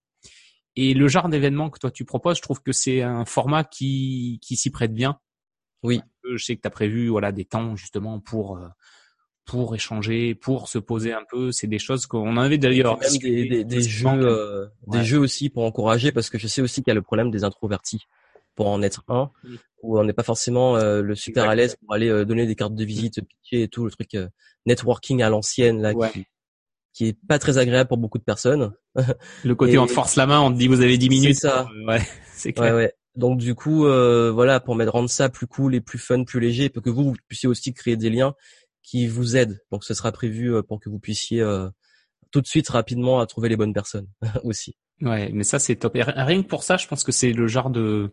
[0.77, 4.39] Et le genre d'événement que toi tu proposes, je trouve que c'est un format qui
[4.41, 5.21] qui s'y prête bien.
[5.83, 6.01] Oui.
[6.25, 8.67] Je sais que tu as prévu voilà des temps justement pour euh,
[9.45, 11.53] pour échanger, pour se poser un peu.
[11.53, 12.99] C'est des choses qu'on avait d'ailleurs.
[12.99, 16.91] Des, des, des jeux, des jeux aussi pour encourager, parce que je sais aussi qu'il
[16.91, 18.07] y a le problème des introvertis
[18.55, 19.31] pour en être un,
[19.83, 22.55] où on n'est pas forcément euh, le super à l'aise pour aller euh, donner des
[22.55, 24.29] cartes de visite, pitcher et tout, le truc euh,
[24.67, 26.25] networking à l'ancienne là, qui,
[26.93, 28.73] qui est pas très agréable pour beaucoup de personnes.
[29.45, 31.35] le côté on te force la main, on te dit vous avez 10 minutes.
[31.41, 31.69] C'est ça.
[31.87, 32.03] ouais,
[32.35, 32.75] c'est clair.
[32.75, 32.95] Ouais, ouais.
[33.17, 36.69] Donc du coup, voilà, pour mettre rendre ça plus cool et plus fun, plus léger,
[36.69, 38.35] pour que vous, vous puissiez aussi créer des liens
[38.85, 39.61] qui vous aident.
[39.73, 41.45] Donc ce sera prévu pour que vous puissiez
[42.31, 44.07] tout de suite rapidement à trouver les bonnes personnes
[44.45, 44.77] aussi.
[45.01, 45.97] Ouais, mais ça c'est top.
[45.97, 48.13] Et rien que pour ça, je pense que c'est le genre de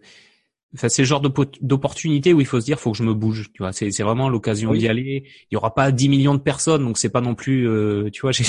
[0.73, 3.49] Enfin, c'est le genre d'opportunité où il faut se dire, faut que je me bouge.
[3.53, 5.25] Tu vois, c'est vraiment l'occasion d'y aller.
[5.49, 7.67] Il y aura pas 10 millions de personnes, donc c'est pas non plus.
[7.67, 8.45] Euh, tu vois, j'ai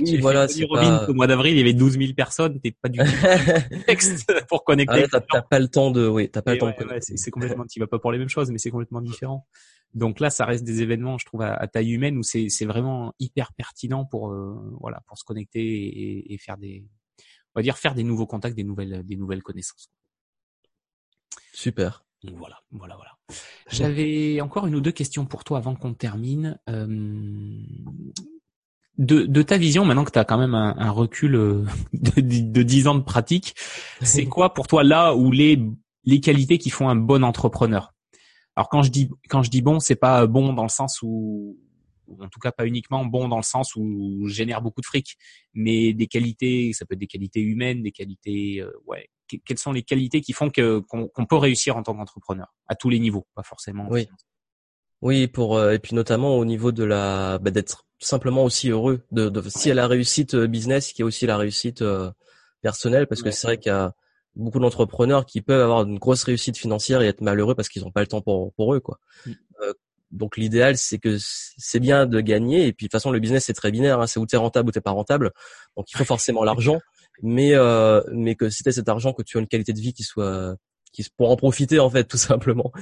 [0.00, 2.58] oui, voilà, Robin au mois d'avril, il y avait 12 000 personnes.
[2.60, 3.04] T'es pas du tout
[3.86, 5.04] texte pour connecter.
[5.12, 6.68] Ah, t'as pas le temps de, oui, t'as pas le temps.
[6.68, 7.66] Ouais, c'est complètement.
[7.66, 9.46] Tu vas pas pour les mêmes choses, mais c'est complètement différent.
[9.94, 13.52] Donc là, ça reste des événements, je trouve, à, taille humaine où c'est vraiment hyper
[13.52, 16.84] pertinent pour euh, voilà pour se connecter et, et faire des,
[17.54, 19.90] on va dire faire des nouveaux contacts, des nouvelles des nouvelles connaissances.
[21.52, 22.04] Super.
[22.24, 23.16] Voilà, voilà, voilà.
[23.70, 26.58] J'avais encore une ou deux questions pour toi avant qu'on termine.
[26.68, 26.86] Euh,
[28.98, 32.62] de, de, ta vision, maintenant que tu as quand même un, recul euh, de, de
[32.62, 33.54] 10 ans de pratique,
[34.02, 35.62] c'est quoi pour toi là où les,
[36.04, 37.94] les qualités qui font un bon entrepreneur?
[38.58, 41.56] Alors quand je dis quand je dis bon, c'est pas bon dans le sens où
[42.18, 45.16] en tout cas pas uniquement bon dans le sens où je génère beaucoup de fric,
[45.54, 49.10] mais des qualités, ça peut être des qualités humaines, des qualités, euh, ouais,
[49.44, 52.52] quelles sont les qualités qui font que qu'on peut réussir en tant qu'entrepreneur?
[52.66, 53.86] À tous les niveaux, pas forcément.
[53.90, 54.08] Oui.
[55.02, 59.06] Oui, pour euh, et puis notamment au niveau de la bah, d'être simplement aussi heureux
[59.12, 61.84] de, de si y a la réussite euh, business, qu'il y a aussi la réussite
[62.60, 63.94] personnelle parce que c'est vrai qu'il y a
[64.38, 67.90] beaucoup d'entrepreneurs qui peuvent avoir une grosse réussite financière et être malheureux parce qu'ils n'ont
[67.90, 68.98] pas le temps pour pour eux quoi.
[69.26, 69.32] Mm
[70.10, 73.44] donc l'idéal c'est que c'est bien de gagner et puis de toute façon le business
[73.44, 75.32] c'est très binaire, hein, c'est où t'es rentable ou t'es pas rentable,
[75.76, 76.80] donc il faut forcément l'argent,
[77.22, 80.02] mais euh, mais que t'as cet argent que tu as une qualité de vie qui
[80.02, 80.56] soit
[80.92, 82.72] qui pour en profiter en fait tout simplement.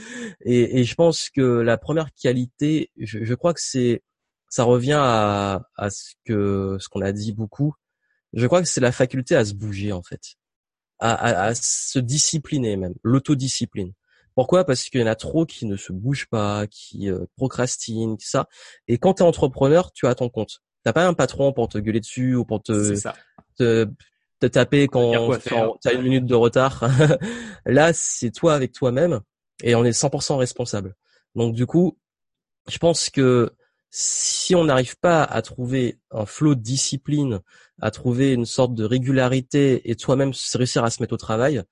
[0.43, 4.03] Et, et je pense que la première qualité, je, je crois que c'est
[4.49, 7.75] ça revient à, à ce que ce qu'on a dit beaucoup.
[8.33, 10.37] Je crois que c'est la faculté à se bouger en fait,
[10.99, 13.93] à, à, à se discipliner même, l'autodiscipline.
[14.37, 14.65] Pourquoi?
[14.65, 18.49] Parce qu'il y en a trop qui ne se bougent pas, qui euh, procrastinent, ça.
[18.87, 20.61] Et quand tu es entrepreneur, tu as ton compte.
[20.85, 22.95] T'as pas un patron pour te gueuler dessus ou pour te
[23.57, 23.89] te,
[24.39, 26.85] te, taper quand tu as une minute de retard.
[27.67, 29.21] Là, c'est toi avec toi-même
[29.63, 30.95] et on est 100% responsable.
[31.35, 31.99] Donc du coup,
[32.69, 33.51] je pense que
[33.91, 37.41] si on n'arrive pas à trouver un flot de discipline,
[37.81, 41.63] à trouver une sorte de régularité et toi-même réussir à se mettre au travail,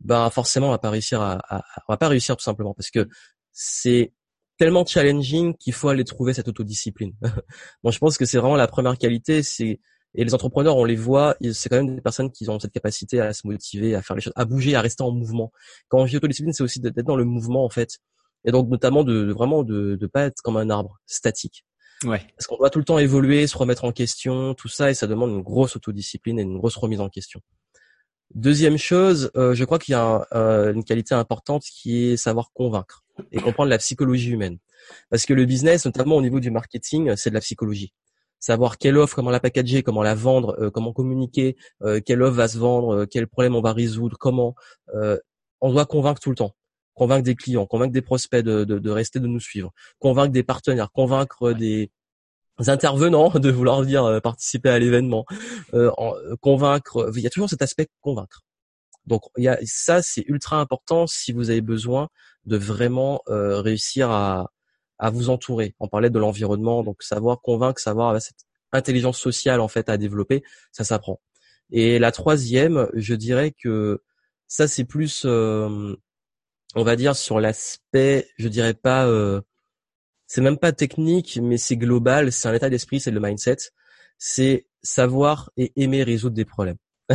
[0.00, 2.90] ben forcément on va pas réussir à, à, on va pas réussir tout simplement parce
[2.90, 3.08] que
[3.52, 4.12] c'est
[4.58, 7.14] tellement challenging qu'il faut aller trouver cette autodiscipline.
[7.82, 9.80] Bon, je pense que c'est vraiment la première qualité, c'est
[10.14, 13.20] et les entrepreneurs, on les voit, c'est quand même des personnes qui ont cette capacité
[13.20, 15.52] à se motiver, à faire les choses, à bouger, à rester en mouvement.
[15.88, 17.98] Quand on dit autodiscipline, c'est aussi d'être dans le mouvement en fait,
[18.44, 21.64] et donc notamment de, vraiment de ne pas être comme un arbre statique.
[22.04, 22.20] Ouais.
[22.36, 25.06] Parce qu'on doit tout le temps évoluer, se remettre en question, tout ça, et ça
[25.06, 27.40] demande une grosse autodiscipline et une grosse remise en question.
[28.34, 33.04] Deuxième chose, euh, je crois qu'il y a une qualité importante qui est savoir convaincre
[33.30, 34.58] et comprendre la psychologie humaine.
[35.10, 37.92] Parce que le business, notamment au niveau du marketing, c'est de la psychologie.
[38.38, 42.36] Savoir quelle offre, comment la packager, comment la vendre, euh, comment communiquer, euh, quelle offre
[42.36, 44.54] va se vendre, quel problème on va résoudre, comment.
[45.60, 46.56] on doit convaincre tout le temps.
[46.94, 50.42] Convaincre des clients, convaincre des prospects de, de, de rester, de nous suivre, convaincre des
[50.42, 51.90] partenaires, convaincre des,
[52.68, 55.24] intervenants de vouloir dire euh, participer à l'événement,
[55.74, 57.10] euh, euh, convaincre.
[57.14, 58.42] Il y a toujours cet aspect convaincre.
[59.06, 62.08] Donc il y a ça, c'est ultra important si vous avez besoin
[62.44, 64.50] de vraiment réussir à,
[64.98, 65.74] à vous entourer.
[65.80, 70.44] On parlait de l'environnement, donc savoir convaincre, savoir cette intelligence sociale en fait à développer,
[70.70, 71.20] ça s'apprend.
[71.72, 74.02] Et la troisième, je dirais que
[74.46, 75.26] ça c'est plus,
[76.74, 79.06] on va dire sur l'aspect, je dirais pas
[80.26, 83.58] c'est même pas technique, mais c'est global, c'est un état d'esprit, c'est le mindset,
[84.16, 86.78] c'est savoir et aimer résoudre des problèmes.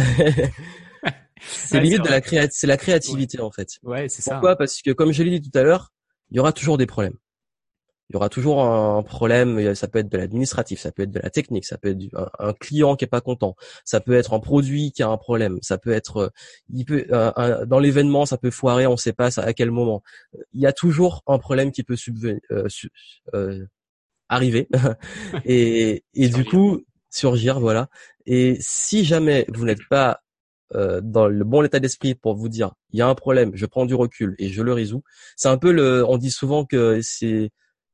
[1.41, 3.79] c'est limite de la c'est la créativité en fait.
[3.81, 4.33] Ouais, c'est ça.
[4.33, 4.55] Pourquoi?
[4.55, 5.93] Parce que comme je l'ai dit tout à l'heure,
[6.29, 7.17] il y aura toujours des problèmes
[8.09, 9.75] il y aura toujours un problème.
[9.75, 12.53] Ça peut être de l'administratif, ça peut être de la technique, ça peut être un,
[12.53, 15.77] client qui est pas content, ça peut être un produit qui a un problème, ça
[15.77, 16.29] peut être, euh,
[16.73, 17.05] il peut
[17.67, 20.03] dans l'événement, ça peut foirer, on sait pas à quel moment.
[20.53, 22.67] Il y a toujours un problème qui peut subvenir, euh,
[23.33, 23.65] euh,
[24.29, 24.69] arriver
[25.45, 27.89] et, et du coup surgir, voilà.
[28.25, 30.21] Et si jamais vous n'êtes pas
[30.73, 33.85] dans le bon état d'esprit pour vous dire il y a un problème, je prends
[33.85, 35.01] du recul et je le résous.
[35.37, 37.51] C'est un peu le, on dit souvent que c'est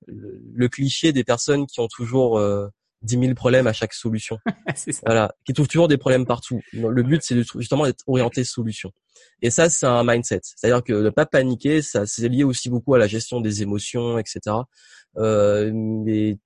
[0.08, 2.68] le, cliché des personnes qui ont toujours euh,
[3.04, 4.40] 10 000 problèmes à chaque solution.
[5.06, 6.62] Voilà, qui trouvent toujours des problèmes partout.
[6.74, 8.92] Le but, c'est justement d'être orienté solution.
[9.42, 10.42] Et ça, c'est un mindset.
[10.44, 14.18] C'est-à-dire que ne pas paniquer, ça c'est lié aussi beaucoup à la gestion des émotions,
[14.18, 14.56] etc.
[15.18, 16.38] Euh, mais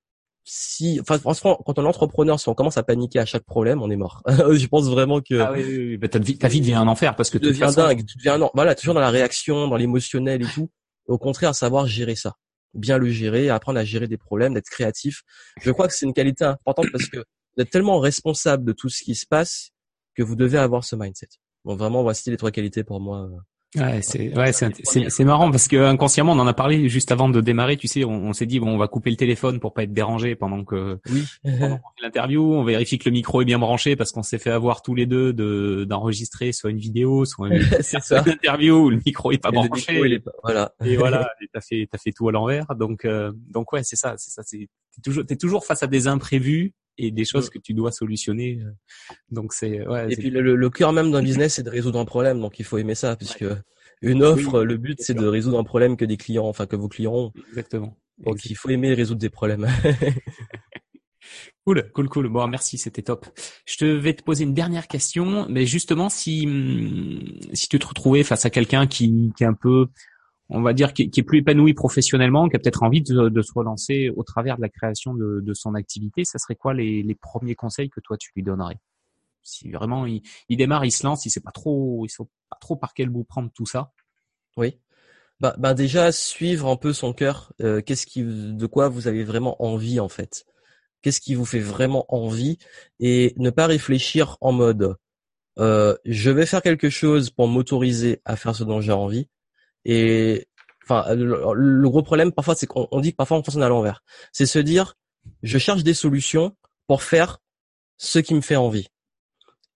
[0.43, 3.81] si, enfin, franchement, quand on est entrepreneur, si on commence à paniquer à chaque problème,
[3.81, 4.23] on est mort.
[4.27, 5.97] je pense vraiment que ah oui, oui, oui.
[5.97, 8.39] Bah, ta, vie, ta vie devient un enfer parce que tu deviens dingue, tu deviens
[8.53, 10.69] voilà, toujours dans la réaction, dans l'émotionnel et tout.
[11.07, 12.35] Au contraire, savoir gérer ça
[12.73, 15.23] bien le gérer, apprendre à gérer des problèmes, d'être créatif.
[15.61, 18.89] Je crois que c'est une qualité importante parce que vous êtes tellement responsable de tout
[18.89, 19.71] ce qui se passe
[20.15, 21.29] que vous devez avoir ce mindset.
[21.65, 23.29] Donc vraiment, voici les trois qualités pour moi.
[23.75, 27.41] Ouais, c'est ouais, c'est marrant parce que inconsciemment on en a parlé juste avant de
[27.41, 27.75] démarrer.
[27.75, 30.35] Tu sais, on, s'est dit bon, on va couper le téléphone pour pas être dérangé
[30.35, 31.25] pendant que oui.
[31.43, 32.53] pendant qu'on fait l'interview.
[32.53, 35.05] On vérifie que le micro est bien branché parce qu'on s'est fait avoir tous les
[35.05, 37.61] deux de d'enregistrer soit une vidéo, soit une,
[38.27, 40.21] interview où le micro est pas branché.
[40.43, 40.73] Voilà.
[40.85, 42.67] Et voilà, t'as fait t'as fait tout à l'envers.
[42.75, 44.43] Donc euh, donc ouais, c'est ça, c'est ça.
[44.45, 47.91] C'est t'es toujours t'es toujours face à des imprévus et des choses que tu dois
[47.91, 48.59] solutionner.
[48.61, 48.71] Euh,
[49.29, 50.11] donc c'est ouais.
[50.11, 52.39] Et puis le, le cœur même d'un business, c'est de résoudre un problème.
[52.39, 53.45] Donc il faut aimer ça, puisque
[54.01, 56.87] une offre, le but c'est de résoudre un problème que des clients, enfin que vos
[56.87, 57.33] clients ont.
[57.49, 57.97] Exactement.
[58.19, 59.67] Donc il faut aimer résoudre des problèmes.
[61.65, 62.29] Cool, cool, cool.
[62.29, 63.25] Bon, merci, c'était top.
[63.65, 66.47] Je te vais te poser une dernière question, mais justement, si
[67.51, 69.87] si tu te retrouvais face à quelqu'un qui, qui est un peu
[70.49, 74.09] on va dire, qui, est plus épanoui professionnellement, qui a peut-être envie de, se relancer
[74.15, 77.99] au travers de la création de, son activité, ça serait quoi les, premiers conseils que
[77.99, 78.79] toi tu lui donnerais?
[79.43, 82.75] Si vraiment il, démarre, il se lance, il sait pas trop, il sait pas trop
[82.75, 83.93] par quel bout prendre tout ça.
[84.57, 84.77] Oui.
[85.39, 87.53] Bah, bah déjà suivre un peu son cœur.
[87.61, 90.45] Euh, qu'est-ce qui, de quoi vous avez vraiment envie en fait?
[91.01, 92.57] Qu'est-ce qui vous fait vraiment envie?
[92.99, 94.97] Et ne pas réfléchir en mode
[95.59, 99.27] euh, je vais faire quelque chose pour m'autoriser à faire ce dont j'ai envie
[99.87, 100.47] et
[100.83, 104.03] enfin, le, gros problème parfois, c'est qu'on dit que parfois on fonctionne à l'envers.
[104.33, 104.95] C'est se dire,
[105.41, 107.39] je cherche des solutions pour faire
[107.97, 108.89] ce qui me fait envie.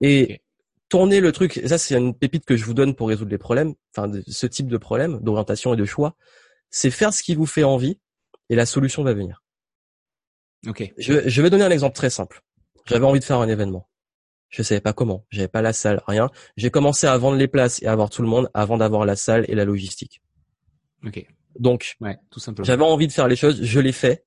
[0.02, 0.42] Et
[0.90, 3.74] tourner le truc, ça c'est une pépite que je vous donne pour résoudre les problèmes,
[3.96, 6.16] enfin ce type de problème d'orientation et de choix,
[6.70, 7.98] c'est faire ce qui vous fait envie
[8.50, 9.42] et la solution va venir.
[10.68, 10.92] Ok.
[10.98, 12.42] Je, je vais donner un exemple très simple.
[12.86, 13.88] J'avais envie de faire un événement.
[14.52, 15.26] Je savais pas comment.
[15.30, 16.30] J'avais pas la salle, rien.
[16.58, 19.16] J'ai commencé à vendre les places et à avoir tout le monde avant d'avoir la
[19.16, 20.22] salle et la logistique.
[21.06, 21.26] Ok.
[21.58, 22.66] Donc, ouais, tout simplement.
[22.66, 24.26] J'avais envie de faire les choses, je l'ai fait.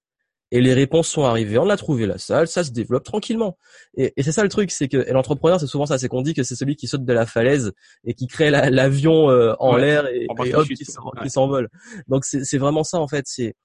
[0.50, 1.58] Et les réponses sont arrivées.
[1.58, 3.58] On a trouvé la salle, ça se développe tranquillement.
[3.96, 6.32] Et, et c'est ça le truc, c'est que l'entrepreneur, c'est souvent ça, c'est qu'on dit
[6.32, 7.72] que c'est celui qui saute de la falaise
[8.04, 11.68] et qui crée l'avion euh, en l'air et, et hop, qui s'envole.
[12.08, 13.24] Donc c'est vraiment ça en fait.
[13.26, 13.56] C'est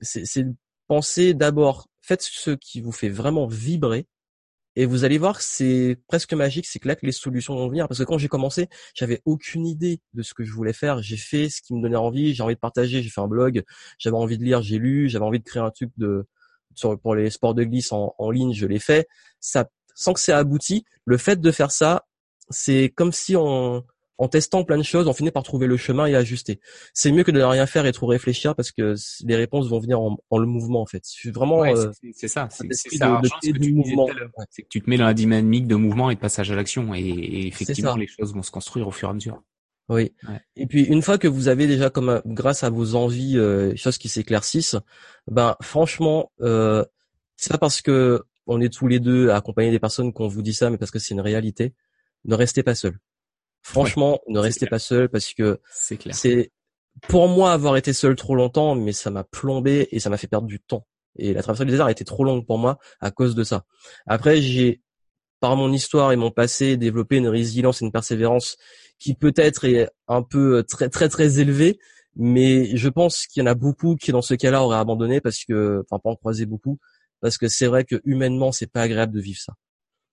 [0.00, 0.46] c'est
[0.86, 4.06] penser d'abord, faites ce qui vous fait vraiment vibrer
[4.76, 7.86] et vous allez voir c'est presque magique, c'est que là que les solutions vont venir.
[7.88, 11.00] Parce que quand j'ai commencé, j'avais aucune idée de ce que je voulais faire.
[11.02, 12.34] J'ai fait ce qui me donnait envie.
[12.34, 13.02] J'ai envie de partager.
[13.02, 13.62] J'ai fait un blog.
[13.98, 14.62] J'avais envie de lire.
[14.62, 15.08] J'ai lu.
[15.08, 16.26] J'avais envie de créer un truc de
[17.02, 18.52] pour les sports de glisse en, en ligne.
[18.52, 19.06] Je l'ai fait.
[19.38, 20.84] Ça, sans que c'est abouti.
[21.04, 22.04] Le fait de faire ça,
[22.50, 23.84] c'est comme si on
[24.18, 26.60] en testant plein de choses, on finit par trouver le chemin et ajuster.
[26.92, 28.94] C'est mieux que de ne rien faire et trop réfléchir parce que
[29.24, 31.02] les réponses vont venir en, le mouvement en fait.
[31.04, 31.64] Je suis vraiment.
[31.64, 32.48] Euh, c'est ça.
[32.50, 33.20] C'est ça.
[33.42, 36.54] C'est que, que tu te mets dans la dynamique de mouvement et de passage à
[36.54, 39.42] l'action et, effectivement les choses vont se construire au fur et à mesure.
[39.88, 40.12] Oui.
[40.56, 43.98] Et puis une fois que vous avez déjà comme grâce à vos envies euh, choses
[43.98, 44.76] qui s'éclaircissent,
[45.26, 46.84] ben franchement, euh,
[47.36, 50.42] c'est pas parce que on est tous les deux à accompagner des personnes qu'on vous
[50.42, 51.74] dit ça, mais parce que c'est une réalité.
[52.24, 52.98] Ne restez pas seul.
[53.64, 56.14] Franchement, ne restez pas seul parce que c'est clair.
[56.14, 56.52] C'est
[57.08, 60.26] pour moi avoir été seul trop longtemps, mais ça m'a plombé et ça m'a fait
[60.26, 60.86] perdre du temps.
[61.16, 63.64] Et la traversée du désert a été trop longue pour moi à cause de ça.
[64.06, 64.82] Après, j'ai
[65.40, 68.56] par mon histoire et mon passé développé une résilience et une persévérance
[68.98, 71.78] qui peut-être est un peu très très très élevée,
[72.16, 75.44] mais je pense qu'il y en a beaucoup qui dans ce cas-là auraient abandonné parce
[75.44, 76.78] que, enfin pas en croiser beaucoup,
[77.20, 79.54] parce que c'est vrai que humainement c'est pas agréable de vivre ça.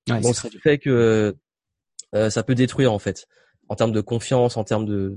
[0.10, 1.36] Ouais, Donc ça fait que
[2.16, 3.28] euh, ça peut détruire en fait
[3.72, 5.16] en termes de confiance, en termes de,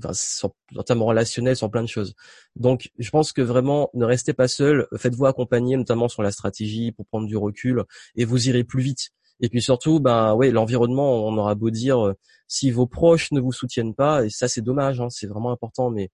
[0.77, 2.15] en termes relationnels, sur plein de choses.
[2.55, 6.93] Donc, je pense que vraiment, ne restez pas seul, faites-vous accompagner, notamment sur la stratégie
[6.93, 7.83] pour prendre du recul,
[8.15, 9.11] et vous irez plus vite.
[9.41, 12.15] Et puis surtout, ben ouais, l'environnement, on aura beau dire, euh,
[12.47, 15.91] si vos proches ne vous soutiennent pas, et ça c'est dommage, hein, c'est vraiment important,
[15.91, 16.11] mais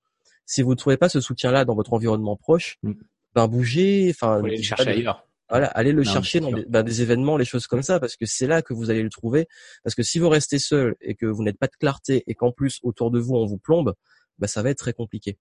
[0.46, 2.92] si vous ne trouvez pas ce soutien-là dans votre environnement proche, mm.
[3.34, 5.26] ben bougez, enfin, chercher ailleurs.
[5.50, 8.46] Voilà, allez le chercher dans bah, des, événements, les choses comme ça, parce que c'est
[8.46, 9.48] là que vous allez le trouver.
[9.82, 12.52] Parce que si vous restez seul et que vous n'êtes pas de clarté et qu'en
[12.52, 13.94] plus autour de vous on vous plombe,
[14.38, 15.38] bah, ça va être très compliqué.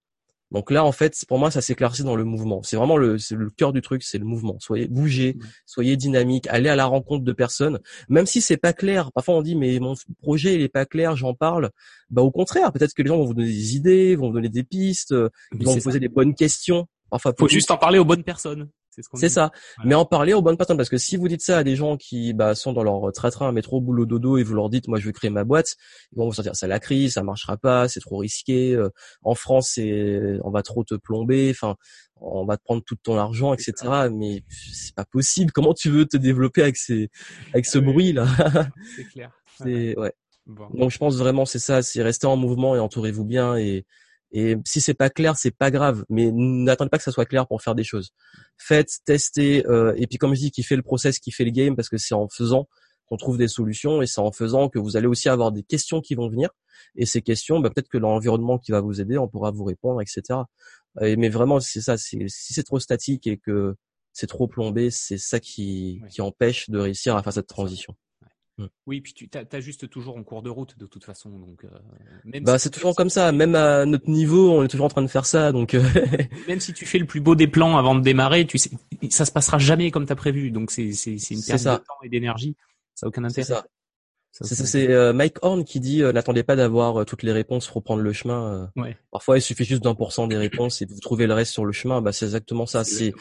[0.51, 2.63] Donc là, en fait, pour moi, ça s'éclaircit dans le mouvement.
[2.63, 4.57] C'est vraiment le, le cœur du truc, c'est le mouvement.
[4.59, 5.37] Soyez bougez,
[5.67, 7.79] soyez dynamique, allez à la rencontre de personnes,
[8.09, 9.11] même si c'est pas clair.
[9.11, 9.93] Parfois, on dit mais mon
[10.23, 11.69] projet il est pas clair, j'en parle.
[12.09, 14.49] Bah au contraire, peut-être que les gens vont vous donner des idées, vont vous donner
[14.49, 15.13] des pistes,
[15.53, 16.87] ils vont vous poser des bonnes questions.
[17.11, 18.69] Enfin, faut juste en parler aux bonnes personnes.
[19.13, 19.51] C'est ça.
[19.83, 21.97] Mais en parler aux bonnes personnes parce que si vous dites ça à des gens
[21.97, 25.05] qui bah, sont dans leur train-train, métro, boulot, dodo et vous leur dites moi je
[25.05, 25.75] veux créer ma boîte,
[26.11, 28.73] ils vont vous sortir ça la crise, ça marchera pas, c'est trop risqué.
[28.73, 28.89] Euh,
[29.23, 31.49] en France, c'est on va trop te plomber.
[31.51, 31.75] Enfin,
[32.21, 33.73] on va te prendre tout ton argent, etc.
[34.11, 35.51] Mais c'est pas possible.
[35.51, 37.09] Comment tu veux te développer avec ces
[37.53, 38.27] avec ce bruit là?
[38.95, 39.31] C'est clair.
[39.65, 40.13] Ouais.
[40.73, 43.85] Donc je pense vraiment c'est ça, c'est rester en mouvement et entourez-vous bien et
[44.31, 47.47] et si c'est pas clair, c'est pas grave, mais n'attendez pas que ça soit clair
[47.47, 48.11] pour faire des choses.
[48.57, 51.51] Faites, testez, euh, et puis comme je dis, qui fait le process, qui fait le
[51.51, 52.67] game, parce que c'est en faisant
[53.07, 55.99] qu'on trouve des solutions, et c'est en faisant que vous allez aussi avoir des questions
[55.99, 56.49] qui vont venir.
[56.95, 60.01] Et ces questions, bah, peut-être que l'environnement qui va vous aider, on pourra vous répondre,
[60.01, 60.41] etc.
[60.95, 61.97] mais vraiment, c'est ça.
[61.97, 63.75] Si c'est trop statique et que
[64.13, 67.95] c'est trop plombé, c'est ça qui, qui empêche de réussir à faire cette transition.
[68.59, 68.67] Mm.
[68.87, 71.63] Oui, puis tu as, juste toujours en cours de route de toute façon, donc.
[71.63, 75.01] Euh, bah c'est toujours comme ça, même à notre niveau, on est toujours en train
[75.01, 75.73] de faire ça, donc.
[75.73, 75.83] Euh,
[76.47, 78.71] même si tu fais le plus beau des plans avant de démarrer, tu sais,
[79.09, 82.03] ça se passera jamais comme tu as prévu, donc c'est c'est une perte de temps
[82.03, 82.57] et d'énergie,
[82.95, 83.45] ça n'a aucun intérêt.
[83.45, 83.65] Ça.
[84.31, 87.83] C'est euh, Mike Horn qui dit euh, n'attendez pas d'avoir euh, toutes les réponses pour
[87.83, 88.71] prendre le chemin.
[89.11, 91.65] Parfois, il suffit juste d'un pour cent des réponses et vous trouvez le reste sur
[91.65, 92.01] le chemin.
[92.01, 92.83] Bah, c'est exactement ça.
[92.83, 93.13] C'est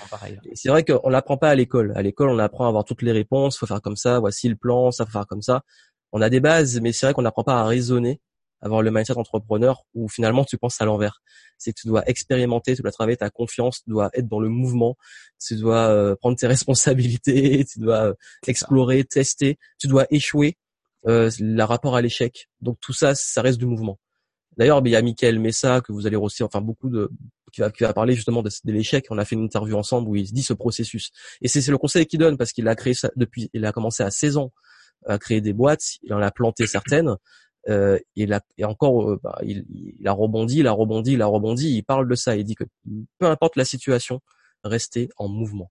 [0.54, 1.92] c'est vrai qu'on l'apprend pas à l'école.
[1.96, 3.59] À l'école, on apprend à avoir toutes les réponses.
[3.59, 4.20] Faut faire comme ça.
[4.20, 4.90] Voici le plan.
[4.90, 5.62] Ça faut faire comme ça.
[6.12, 8.20] On a des bases, mais c'est vrai qu'on n'apprend pas à raisonner,
[8.62, 11.20] avoir le mindset entrepreneur où finalement tu penses à l'envers.
[11.59, 14.48] C'est que tu dois expérimenter, tu dois travailler ta confiance, tu dois être dans le
[14.48, 14.96] mouvement,
[15.38, 18.14] tu dois prendre tes responsabilités, tu dois
[18.46, 20.56] explorer, tester, tu dois échouer
[21.07, 22.49] euh, le rapport à l'échec.
[22.61, 23.99] Donc tout ça, ça reste du mouvement.
[24.57, 27.11] D'ailleurs, il y a Michael Messa que vous allez aussi, enfin beaucoup de
[27.53, 29.07] qui va, qui va parler justement de, l'échec.
[29.11, 31.11] On a fait une interview ensemble où il se dit ce processus.
[31.40, 34.03] Et c'est le conseil qu'il donne parce qu'il a créé ça depuis, il a commencé
[34.03, 34.53] à 16 ans
[35.07, 35.84] à créer des boîtes.
[36.03, 37.16] Il en a planté certaines.
[37.68, 39.64] Euh, il a, et encore, euh, bah, il,
[39.99, 41.76] il, a rebondi, il a rebondi, il a rebondi.
[41.76, 42.36] Il parle de ça.
[42.36, 42.64] Il dit que
[43.18, 44.20] peu importe la situation,
[44.64, 45.70] restez en mouvement.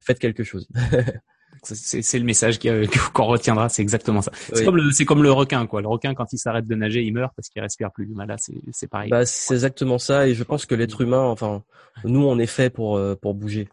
[0.00, 0.68] Faites quelque chose.
[1.62, 4.32] C'est le message euh, qu'on retiendra, c'est exactement ça.
[4.52, 5.80] C'est comme, le, comme le requin, quoi.
[5.80, 8.08] Le requin, quand il s'arrête de nager, il meurt parce qu'il respire plus.
[8.14, 8.36] Là,
[8.72, 9.10] c'est pareil.
[9.10, 11.62] Bah, c'est exactement ça, et je pense que l'être humain, enfin,
[12.04, 13.68] nous, on est fait pour euh, pour bouger.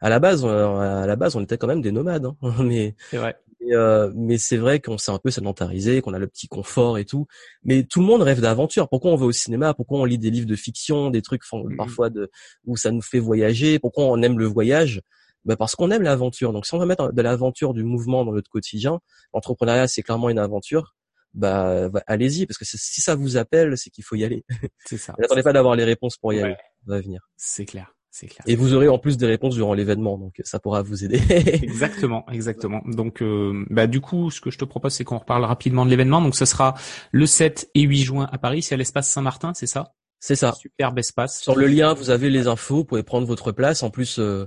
[0.00, 2.36] À la base, à la base, on était quand même des nomades, hein.
[2.62, 3.36] mais vrai.
[3.72, 7.04] Euh, mais c'est vrai qu'on s'est un peu sédentarisé, qu'on a le petit confort et
[7.04, 7.26] tout.
[7.64, 8.88] Mais tout le monde rêve d'aventure.
[8.88, 9.74] Pourquoi on va au cinéma?
[9.74, 11.76] Pourquoi on lit des livres de fiction, des trucs mm-hmm.
[11.76, 12.30] parfois de
[12.66, 13.78] où ça nous fait voyager?
[13.78, 15.02] Pourquoi on aime le voyage?
[15.44, 16.52] Bah parce qu'on aime l'aventure.
[16.52, 19.00] Donc si on veut mettre de l'aventure, du mouvement dans notre quotidien,
[19.34, 20.94] l'entrepreneuriat c'est clairement une aventure.
[21.34, 24.44] Bah, allez-y parce que si ça vous appelle, c'est qu'il faut y aller.
[24.86, 25.14] C'est ça.
[25.18, 26.54] N'attendez pas d'avoir les réponses pour y aller.
[26.54, 27.28] Ça va venir.
[27.36, 27.94] C'est clair.
[28.10, 28.42] C'est clair.
[28.46, 31.20] Et vous aurez en plus des réponses durant l'événement, donc ça pourra vous aider.
[31.62, 32.80] exactement, exactement.
[32.86, 35.90] Donc, euh, bah du coup, ce que je te propose, c'est qu'on reparle rapidement de
[35.90, 36.22] l'événement.
[36.22, 36.74] Donc, ce sera
[37.12, 39.94] le 7 et 8 juin à Paris, c'est à l'espace Saint-Martin, c'est ça?
[40.20, 40.52] C'est ça.
[40.54, 41.40] Superbe espace.
[41.40, 43.82] Sur le lien, vous avez les infos, vous pouvez prendre votre place.
[43.82, 44.46] En plus, euh,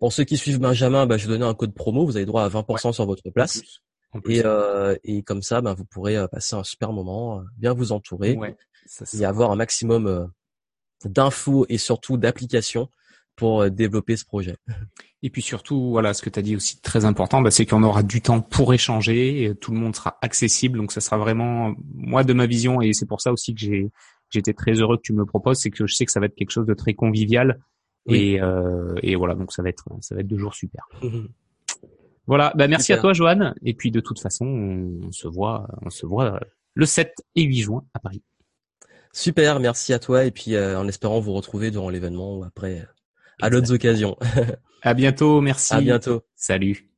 [0.00, 2.04] pour ceux qui suivent Benjamin, bah, je vais donner un code promo.
[2.04, 3.62] Vous avez droit à 20% sur votre place.
[4.26, 7.92] Et, euh, et comme ça, ben, vous pourrez euh, passer un super moment, bien vous
[7.92, 8.36] entourer
[9.12, 10.28] et avoir un maximum
[11.04, 12.88] d'infos et surtout d'applications
[13.36, 14.56] pour développer ce projet.
[15.22, 17.82] Et puis surtout, voilà, ce que tu as dit aussi très important, bah, c'est qu'on
[17.82, 21.74] aura du temps pour échanger, et tout le monde sera accessible, donc ça sera vraiment,
[21.94, 23.90] moi de ma vision, et c'est pour ça aussi que j'ai
[24.30, 26.34] j'étais très heureux que tu me proposes, c'est que je sais que ça va être
[26.34, 27.60] quelque chose de très convivial,
[28.06, 30.88] et, euh, et voilà, donc ça va être ça va être deux jours super.
[32.26, 35.90] voilà, bah merci à toi Joanne, et puis de toute façon, on se voit, on
[35.90, 36.40] se voit
[36.74, 38.22] le 7 et 8 juin à Paris.
[39.12, 42.86] Super, merci à toi, et puis euh, en espérant vous retrouver durant l'événement ou après
[43.40, 44.16] à d'autres occasions.
[44.82, 45.74] À bientôt, merci.
[45.74, 46.22] À bientôt.
[46.36, 46.89] Salut.